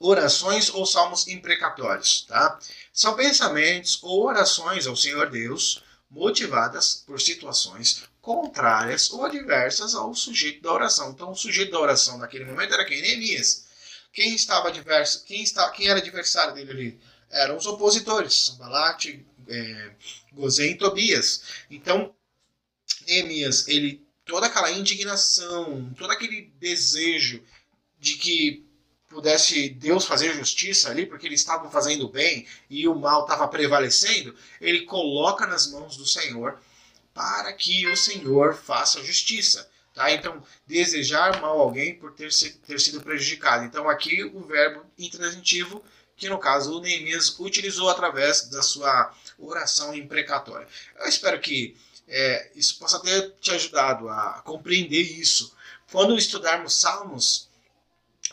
[0.00, 2.58] orações ou salmos imprecatórios, tá?
[2.92, 10.62] São pensamentos ou orações ao Senhor Deus motivadas por situações contrárias ou adversas ao sujeito
[10.62, 11.10] da oração.
[11.10, 13.02] Então, o sujeito da oração naquele momento era quem?
[13.02, 13.64] Neemias.
[14.12, 17.00] Quem estava adverso, quem, está, quem era adversário dele ali?
[17.30, 19.06] Eram os opositores, Sambalat,
[19.48, 19.90] é,
[20.36, 21.42] e Tobias.
[21.68, 22.14] Então,
[23.06, 27.42] Neemias, ele toda aquela indignação, todo aquele desejo
[27.98, 28.63] de que
[29.14, 34.34] pudesse Deus fazer justiça ali, porque eles estavam fazendo bem e o mal estava prevalecendo,
[34.60, 36.58] ele coloca nas mãos do Senhor
[37.14, 39.70] para que o Senhor faça justiça.
[39.94, 40.10] Tá?
[40.10, 42.28] Então, desejar mal alguém por ter,
[42.66, 43.64] ter sido prejudicado.
[43.64, 45.82] Então, aqui o verbo intransitivo,
[46.16, 50.66] que no caso o Neemias utilizou através da sua oração imprecatória.
[50.98, 51.76] Eu espero que
[52.08, 55.54] é, isso possa ter te ajudado a compreender isso.
[55.92, 57.48] Quando estudarmos Salmos,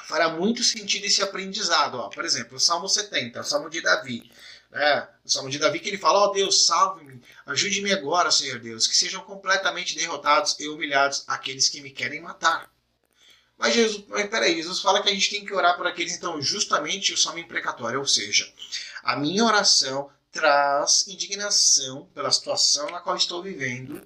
[0.04, 1.95] fará muito sentido esse aprendizado.
[1.95, 2.10] Ó.
[2.10, 4.32] Por exemplo, o Salmo 70, o Salmo de Davi.
[4.71, 5.08] Né?
[5.25, 8.88] O Salmo de Davi que ele fala, ó oh, Deus, salve-me, ajude-me agora, Senhor Deus,
[8.88, 12.71] que sejam completamente derrotados e humilhados aqueles que me querem matar.
[13.58, 16.41] Mas Jesus, mas peraí, Jesus fala que a gente tem que orar por aqueles, então,
[16.41, 18.51] justamente o salmo imprecatório, ou seja,
[19.04, 24.01] a minha oração traz indignação pela situação na qual estou vivendo,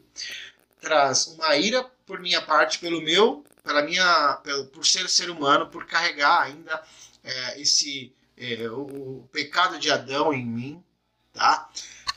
[0.82, 5.88] traz uma ira por minha parte pelo meu pela minha, por ser ser humano, por
[5.88, 6.84] carregar ainda
[7.24, 10.84] é, esse é, o, pecado de Adão em mim,
[11.34, 11.68] tá?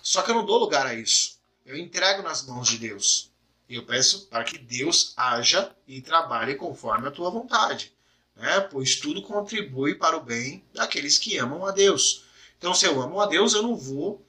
[0.03, 1.39] Só que eu não dou lugar a isso.
[1.65, 3.33] Eu entrego nas mãos de Deus.
[3.69, 7.93] E eu peço para que Deus haja e trabalhe conforme a tua vontade.
[8.37, 8.61] né?
[8.61, 12.25] pois tudo contribui para o bem daqueles que amam a Deus.
[12.59, 14.25] Então, se eu amo a Deus, eu não vou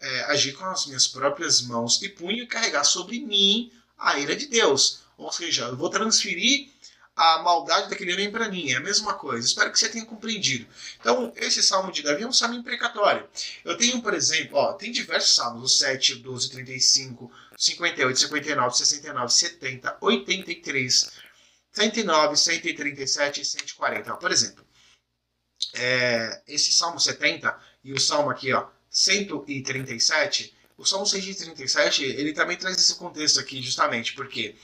[0.00, 4.34] é, agir com as minhas próprias mãos e punho e carregar sobre mim a ira
[4.34, 5.01] de Deus.
[5.16, 6.68] Ou seja, eu vou transferir
[7.14, 8.70] a maldade daquele homem para mim.
[8.70, 9.46] É a mesma coisa.
[9.46, 10.66] Espero que você tenha compreendido.
[11.00, 13.28] Então, esse salmo de Davi é um salmo imprecatório.
[13.64, 19.32] Eu tenho, por exemplo, ó, tem diversos salmos: o 7, 12, 35, 58, 59, 69,
[19.32, 21.10] 70, 83,
[21.72, 24.12] 109, 137 e 140.
[24.12, 24.64] Ó, por exemplo,
[25.74, 30.54] é, esse salmo 70 e o salmo aqui, ó, 137.
[30.76, 34.56] O Salmo 137, ele também traz esse contexto aqui, justamente porque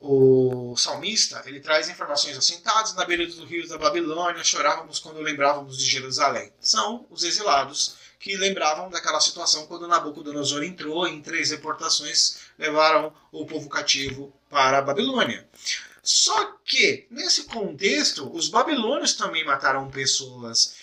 [0.00, 5.78] o salmista ele traz informações assentados na beira dos rios da Babilônia, chorávamos quando lembrávamos
[5.78, 6.52] de Jerusalém.
[6.60, 13.46] São os exilados que lembravam daquela situação quando Nabucodonosor entrou em três deportações levaram o
[13.46, 15.48] povo cativo para a Babilônia.
[16.02, 20.76] Só que, nesse contexto, os babilônios também mataram pessoas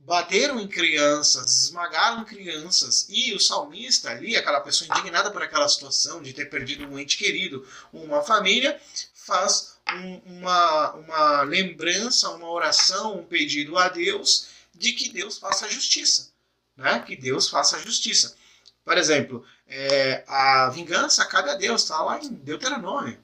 [0.00, 6.22] bateram em crianças, esmagaram crianças, e o salmista ali, aquela pessoa indignada por aquela situação
[6.22, 8.80] de ter perdido um ente querido, uma família,
[9.14, 15.68] faz um, uma, uma lembrança, uma oração, um pedido a Deus de que Deus faça
[15.68, 16.30] justiça,
[16.76, 17.00] né?
[17.06, 18.36] que Deus faça justiça.
[18.84, 23.18] Por exemplo, é, a vingança cabe a Deus, está lá em Deuteronômio,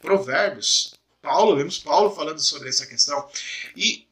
[0.00, 0.94] Provérbios.
[1.20, 3.28] Paulo, vemos Paulo falando sobre essa questão.
[3.76, 4.06] E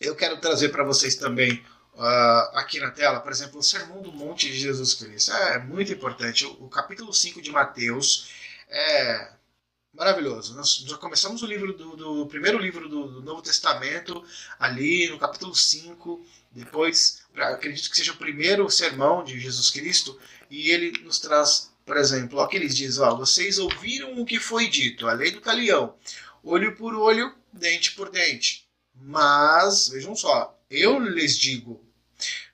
[0.00, 1.62] eu quero trazer para vocês também
[1.94, 5.30] uh, aqui na tela, por exemplo, o Sermão do Monte de Jesus Cristo.
[5.32, 6.46] É muito importante.
[6.46, 8.30] O, o capítulo 5 de Mateus
[8.68, 9.32] é
[9.92, 10.54] maravilhoso.
[10.54, 14.24] Nós já começamos o livro do, do primeiro livro do, do, Novo Testamento,
[14.58, 16.24] ali no capítulo 5.
[16.50, 20.18] Depois, acredito que seja o primeiro sermão de Jesus Cristo,
[20.50, 24.66] e ele nos traz, por exemplo, aqui ele diz: ó, vocês ouviram o que foi
[24.66, 25.94] dito, a lei do talião,
[26.42, 28.69] olho por olho, dente por dente.
[29.00, 31.82] Mas, vejam só, eu lhes digo: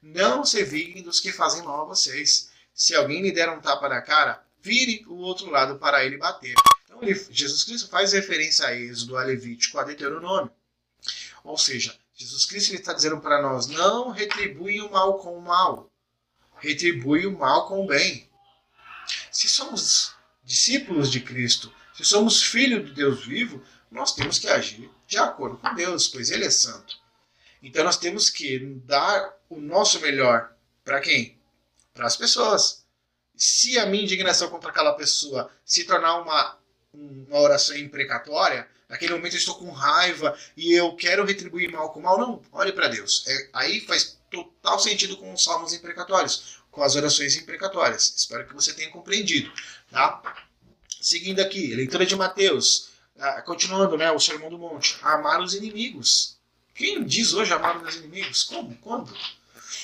[0.00, 2.50] não se viguem dos que fazem mal a vocês.
[2.72, 6.54] Se alguém lhe der um tapa na cara, vire o outro lado para ele bater.
[6.84, 10.52] Então, ele, Jesus Cristo faz referência a Êxodo, a Levítico, a Deuteronômio.
[11.42, 15.90] Ou seja, Jesus Cristo está dizendo para nós: não retribui o mal com o mal,
[16.58, 18.30] retribui o mal com o bem.
[19.32, 24.90] Se somos discípulos de Cristo, se somos filhos do Deus vivo, nós temos que agir
[25.06, 26.96] de acordo com Deus, pois Ele é santo.
[27.62, 30.52] Então nós temos que dar o nosso melhor
[30.84, 31.38] para quem?
[31.94, 32.84] Para as pessoas.
[33.34, 36.58] Se a minha indignação contra aquela pessoa se tornar uma,
[36.92, 42.00] uma oração imprecatória, naquele momento eu estou com raiva e eu quero retribuir mal com
[42.00, 43.24] mal, não, olhe para Deus.
[43.26, 48.14] É, aí faz total sentido com os salmos imprecatórios, com as orações imprecatórias.
[48.16, 49.52] Espero que você tenha compreendido.
[49.90, 50.22] Tá?
[51.00, 56.36] Seguindo aqui, leitura de Mateus ah, continuando, né, o Sermão do Monte, amar os inimigos.
[56.74, 58.42] Quem diz hoje amar os inimigos?
[58.42, 58.76] Como?
[58.76, 59.16] Quando?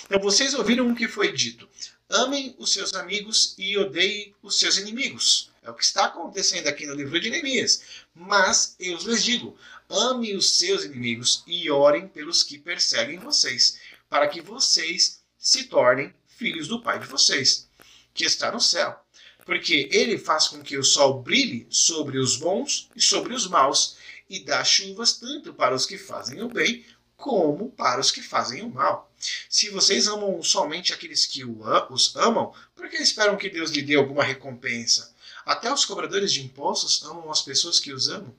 [0.05, 1.69] Então vocês ouviram o que foi dito.
[2.09, 5.51] Amem os seus amigos e odeiem os seus inimigos.
[5.63, 7.83] É o que está acontecendo aqui no livro de Neemias.
[8.15, 9.57] Mas eu lhes digo:
[9.89, 13.79] ame os seus inimigos e orem pelos que perseguem vocês,
[14.11, 17.67] para que vocês se tornem filhos do Pai de vocês,
[18.13, 19.02] que está no céu
[19.45, 23.97] porque ele faz com que o sol brilhe sobre os bons e sobre os maus,
[24.29, 26.85] e dá chuvas tanto para os que fazem o bem
[27.17, 29.13] como para os que fazem o mal.
[29.49, 33.95] Se vocês amam somente aqueles que os amam, por que esperam que Deus lhe dê
[33.95, 35.15] alguma recompensa?
[35.47, 38.35] Até os cobradores de impostos amam as pessoas que os amam.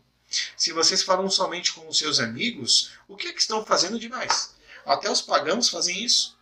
[0.57, 4.53] Se vocês falam somente com os seus amigos, o que é que estão fazendo demais?
[4.85, 6.32] Até os pagãos fazem isso.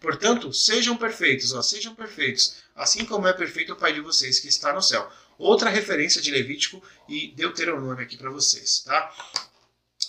[0.00, 4.48] Portanto, sejam perfeitos, ó, sejam perfeitos, assim como é perfeito o Pai de vocês que
[4.48, 5.10] está no céu.
[5.38, 9.14] Outra referência de Levítico e Deuteronômio aqui para vocês, tá?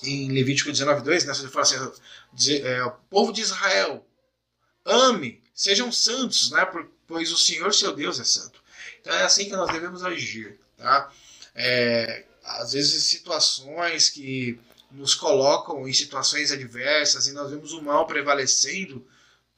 [0.01, 1.75] Em Levítico 19:2, né, você fala assim,
[2.63, 4.05] é, o povo de Israel,
[4.85, 6.65] ame, sejam santos, né,
[7.05, 8.61] pois o Senhor seu Deus é santo.
[9.01, 11.11] Então é assim que nós devemos agir, tá?
[11.53, 14.57] É, às vezes situações que
[14.89, 19.05] nos colocam em situações adversas e nós vemos o mal prevalecendo,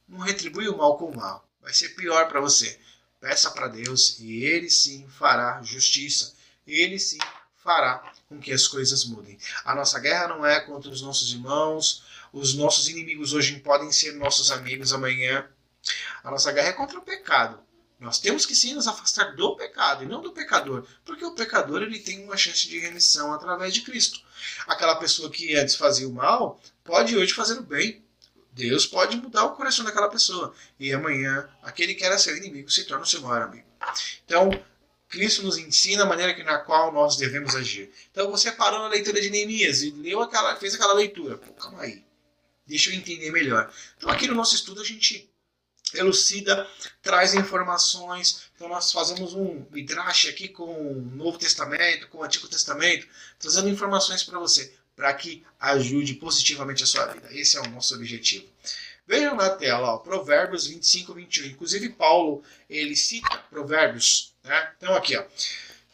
[0.08, 1.48] não retribui o mal com o mal.
[1.60, 2.78] Vai ser pior para você.
[3.20, 6.34] Peça para Deus e Ele sim fará justiça.
[6.66, 7.18] Ele sim
[7.56, 9.38] fará com que as coisas mudem.
[9.64, 12.04] A nossa guerra não é contra os nossos irmãos.
[12.32, 15.48] Os nossos inimigos hoje podem ser nossos amigos amanhã.
[16.22, 17.64] A nossa guerra é contra o pecado.
[17.98, 21.82] Nós temos que sim nos afastar do pecado e não do pecador, porque o pecador
[21.82, 24.20] ele tem uma chance de remissão através de Cristo.
[24.66, 28.04] Aquela pessoa que antes fazia o mal pode hoje fazer o bem.
[28.54, 30.54] Deus pode mudar o coração daquela pessoa.
[30.78, 33.66] E amanhã, aquele que era seu inimigo se torna o seu maior amigo.
[34.24, 34.50] Então,
[35.08, 37.92] Cristo nos ensina a maneira na qual nós devemos agir.
[38.10, 41.36] Então você parou na leitura de Neemias e leu aquela, fez aquela leitura.
[41.36, 42.04] Pô, calma aí.
[42.66, 43.72] Deixa eu entender melhor.
[43.96, 45.30] Então aqui no nosso estudo a gente
[45.92, 46.68] elucida,
[47.02, 48.50] traz informações.
[48.54, 53.06] Então nós fazemos um midrash aqui com o Novo Testamento, com o Antigo Testamento,
[53.38, 57.28] trazendo informações para você, para que ajude positivamente a sua vida.
[57.32, 58.46] Esse é o nosso objetivo.
[59.06, 61.46] Vejam na tela, ó, Provérbios 25, 21.
[61.46, 64.34] Inclusive Paulo, ele cita Provérbios.
[64.42, 64.72] Né?
[64.76, 65.24] Então aqui, ó.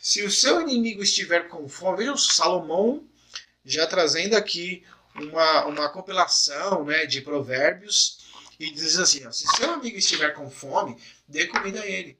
[0.00, 3.06] Se o seu inimigo estiver com fome, vejam Salomão
[3.64, 4.84] já trazendo aqui
[5.14, 8.18] uma, uma compilação né, de provérbios
[8.58, 10.96] e diz assim: ó, se seu amigo estiver com fome,
[11.28, 12.18] dê comida a ele.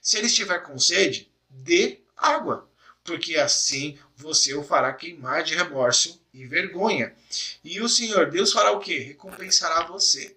[0.00, 2.68] Se ele estiver com sede, dê água,
[3.02, 7.14] porque assim você o fará queimar de remorso e vergonha.
[7.62, 8.98] E o Senhor Deus fará o que?
[8.98, 10.36] Recompensará você.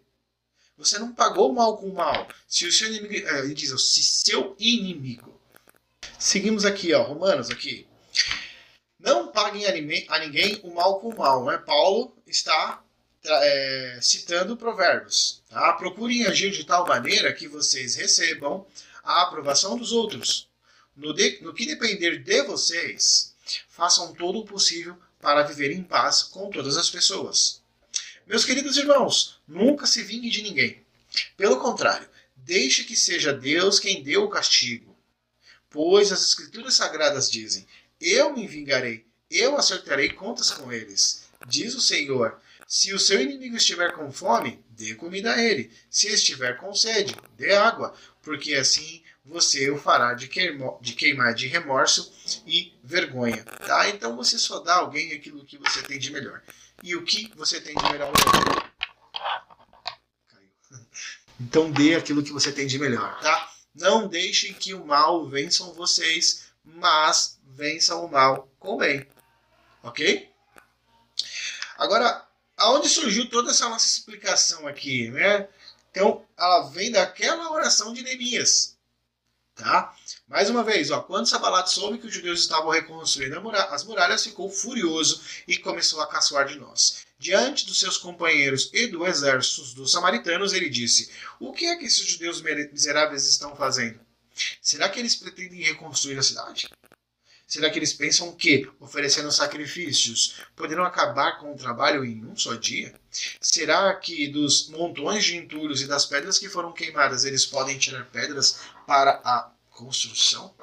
[0.77, 2.27] Você não pagou mal com mal.
[2.47, 5.39] Se o seu inimigo, é, ele diz, se seu inimigo.
[6.19, 7.88] Seguimos aqui, ó, Romanos aqui.
[8.99, 11.45] Não paguem a ninguém o mal com o mal.
[11.45, 11.57] Né?
[11.57, 12.84] Paulo está
[13.23, 15.41] é, citando provérbios.
[15.49, 15.73] Tá?
[15.73, 18.65] Procurem agir de tal maneira que vocês recebam
[19.03, 20.47] a aprovação dos outros.
[20.95, 23.30] No, de, no que depender de vocês,
[23.70, 27.62] façam todo o possível para viver em paz com todas as pessoas.
[28.26, 30.84] Meus queridos irmãos, nunca se vingue de ninguém.
[31.36, 34.95] Pelo contrário, deixe que seja Deus quem dê o castigo.
[35.70, 37.68] Pois as Escrituras Sagradas dizem:
[37.99, 41.24] Eu me vingarei, eu acertarei contas com eles.
[41.47, 42.39] Diz o Senhor:
[42.74, 45.70] se o seu inimigo estiver com fome, dê comida a ele.
[45.89, 52.11] Se estiver com sede, dê água, porque assim você o fará de, queimar de remorso
[52.45, 53.43] e vergonha.
[53.43, 53.89] Tá?
[53.89, 56.41] Então você só dá a alguém aquilo que você tem de melhor.
[56.84, 58.11] E o que você tem de melhor?
[61.39, 63.51] Então dê aquilo que você tem de melhor, tá?
[63.74, 69.07] Não deixem que o mal vençam vocês, mas vençam o mal com o bem.
[69.82, 70.30] Ok?
[71.78, 75.47] Agora, aonde surgiu toda essa nossa explicação aqui, né?
[75.89, 78.78] Então, ela vem daquela oração de Neemias,
[79.62, 79.95] tá?
[80.28, 84.49] Mais uma vez, ó, quando Sabalat soube que os judeus estavam reconstruindo as muralhas, ficou
[84.49, 87.05] furioso e começou a caçoar de nós.
[87.20, 91.86] Diante dos seus companheiros e do exército dos samaritanos, ele disse: O que é que
[91.86, 93.99] esses judeus miseráveis estão fazendo?
[94.62, 96.68] Será que eles pretendem reconstruir a cidade?
[97.51, 102.55] Será que eles pensam que, oferecendo sacrifícios, poderão acabar com o trabalho em um só
[102.55, 102.95] dia?
[103.41, 108.05] Será que dos montões de entulhos e das pedras que foram queimadas, eles podem tirar
[108.05, 110.53] pedras para a construção?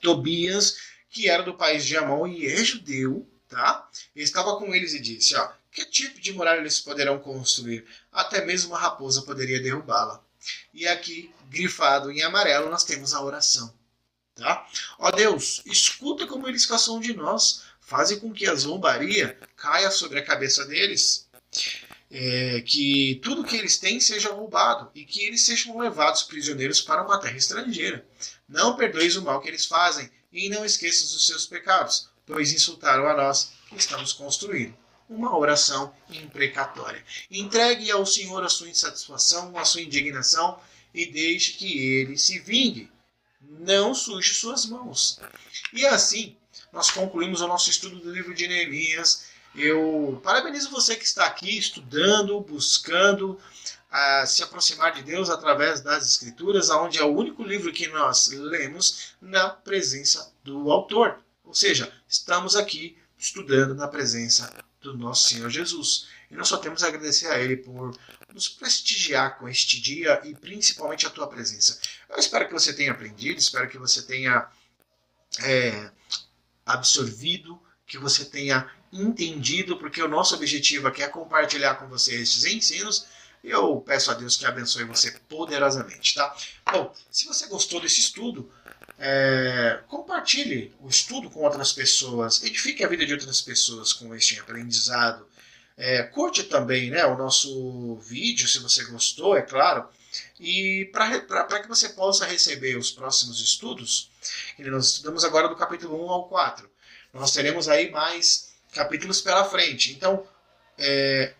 [0.00, 0.76] Tobias,
[1.10, 3.88] que era do país de Amon e é judeu, tá?
[4.14, 7.84] estava com eles e disse: ó, que tipo de muralha eles poderão construir?
[8.12, 10.22] Até mesmo uma raposa poderia derrubá-la.
[10.72, 13.74] E aqui, grifado em amarelo, nós temos a oração.
[14.34, 14.66] Tá?
[14.98, 20.18] Ó Deus, escuta como eles caçam de nós, faze com que a zombaria caia sobre
[20.18, 21.26] a cabeça deles,
[22.10, 27.04] é, que tudo que eles têm seja roubado e que eles sejam levados prisioneiros para
[27.04, 28.06] uma terra estrangeira.
[28.48, 33.08] Não perdoes o mal que eles fazem e não esqueças os seus pecados, pois insultaram
[33.08, 34.76] a nós que estamos construindo.
[35.08, 37.04] Uma oração imprecatória.
[37.30, 40.58] Entregue ao Senhor a sua insatisfação, a sua indignação
[40.92, 42.90] e deixe que ele se vingue
[43.40, 45.20] não suje suas mãos.
[45.72, 46.36] E assim,
[46.72, 49.26] nós concluímos o nosso estudo do livro de Neemias.
[49.56, 56.06] Eu parabenizo você que está aqui estudando, buscando uh, se aproximar de Deus através das
[56.06, 61.18] Escrituras, onde é o único livro que nós lemos na presença do autor.
[61.42, 64.52] Ou seja, estamos aqui estudando na presença
[64.82, 66.06] do nosso Senhor Jesus.
[66.30, 67.96] E nós só temos a agradecer a Ele por
[68.34, 71.80] nos prestigiar com este dia e principalmente a tua presença.
[72.10, 74.46] Eu espero que você tenha aprendido, espero que você tenha
[75.42, 75.90] é,
[76.66, 82.44] absorvido, que você tenha entendido, porque o nosso objetivo aqui é compartilhar com você estes
[82.44, 83.06] ensinos.
[83.42, 86.34] Eu peço a Deus que abençoe você poderosamente, tá?
[86.72, 88.50] Bom, se você gostou desse estudo,
[88.98, 94.40] é, compartilhe o estudo com outras pessoas, edifique a vida de outras pessoas com este
[94.40, 95.26] aprendizado
[95.76, 99.86] é, curte também né, o nosso vídeo, se você gostou, é claro.
[100.40, 104.10] E para que você possa receber os próximos estudos,
[104.58, 106.70] nós estudamos agora do capítulo 1 ao 4.
[107.12, 108.45] Nós teremos aí mais
[108.76, 109.92] capítulos pela frente.
[109.92, 110.26] Então,
[110.78, 111.34] é,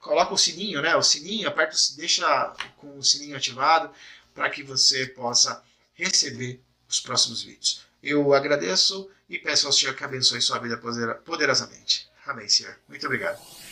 [0.00, 0.96] coloca o sininho, né?
[0.96, 3.90] O sininho, aperta, deixa com o sininho ativado
[4.34, 5.62] para que você possa
[5.94, 7.82] receber os próximos vídeos.
[8.02, 10.76] Eu agradeço e peço ao Senhor que abençoe sua vida
[11.24, 12.08] poderosamente.
[12.24, 12.78] Amém, Senhor.
[12.88, 13.67] Muito obrigado.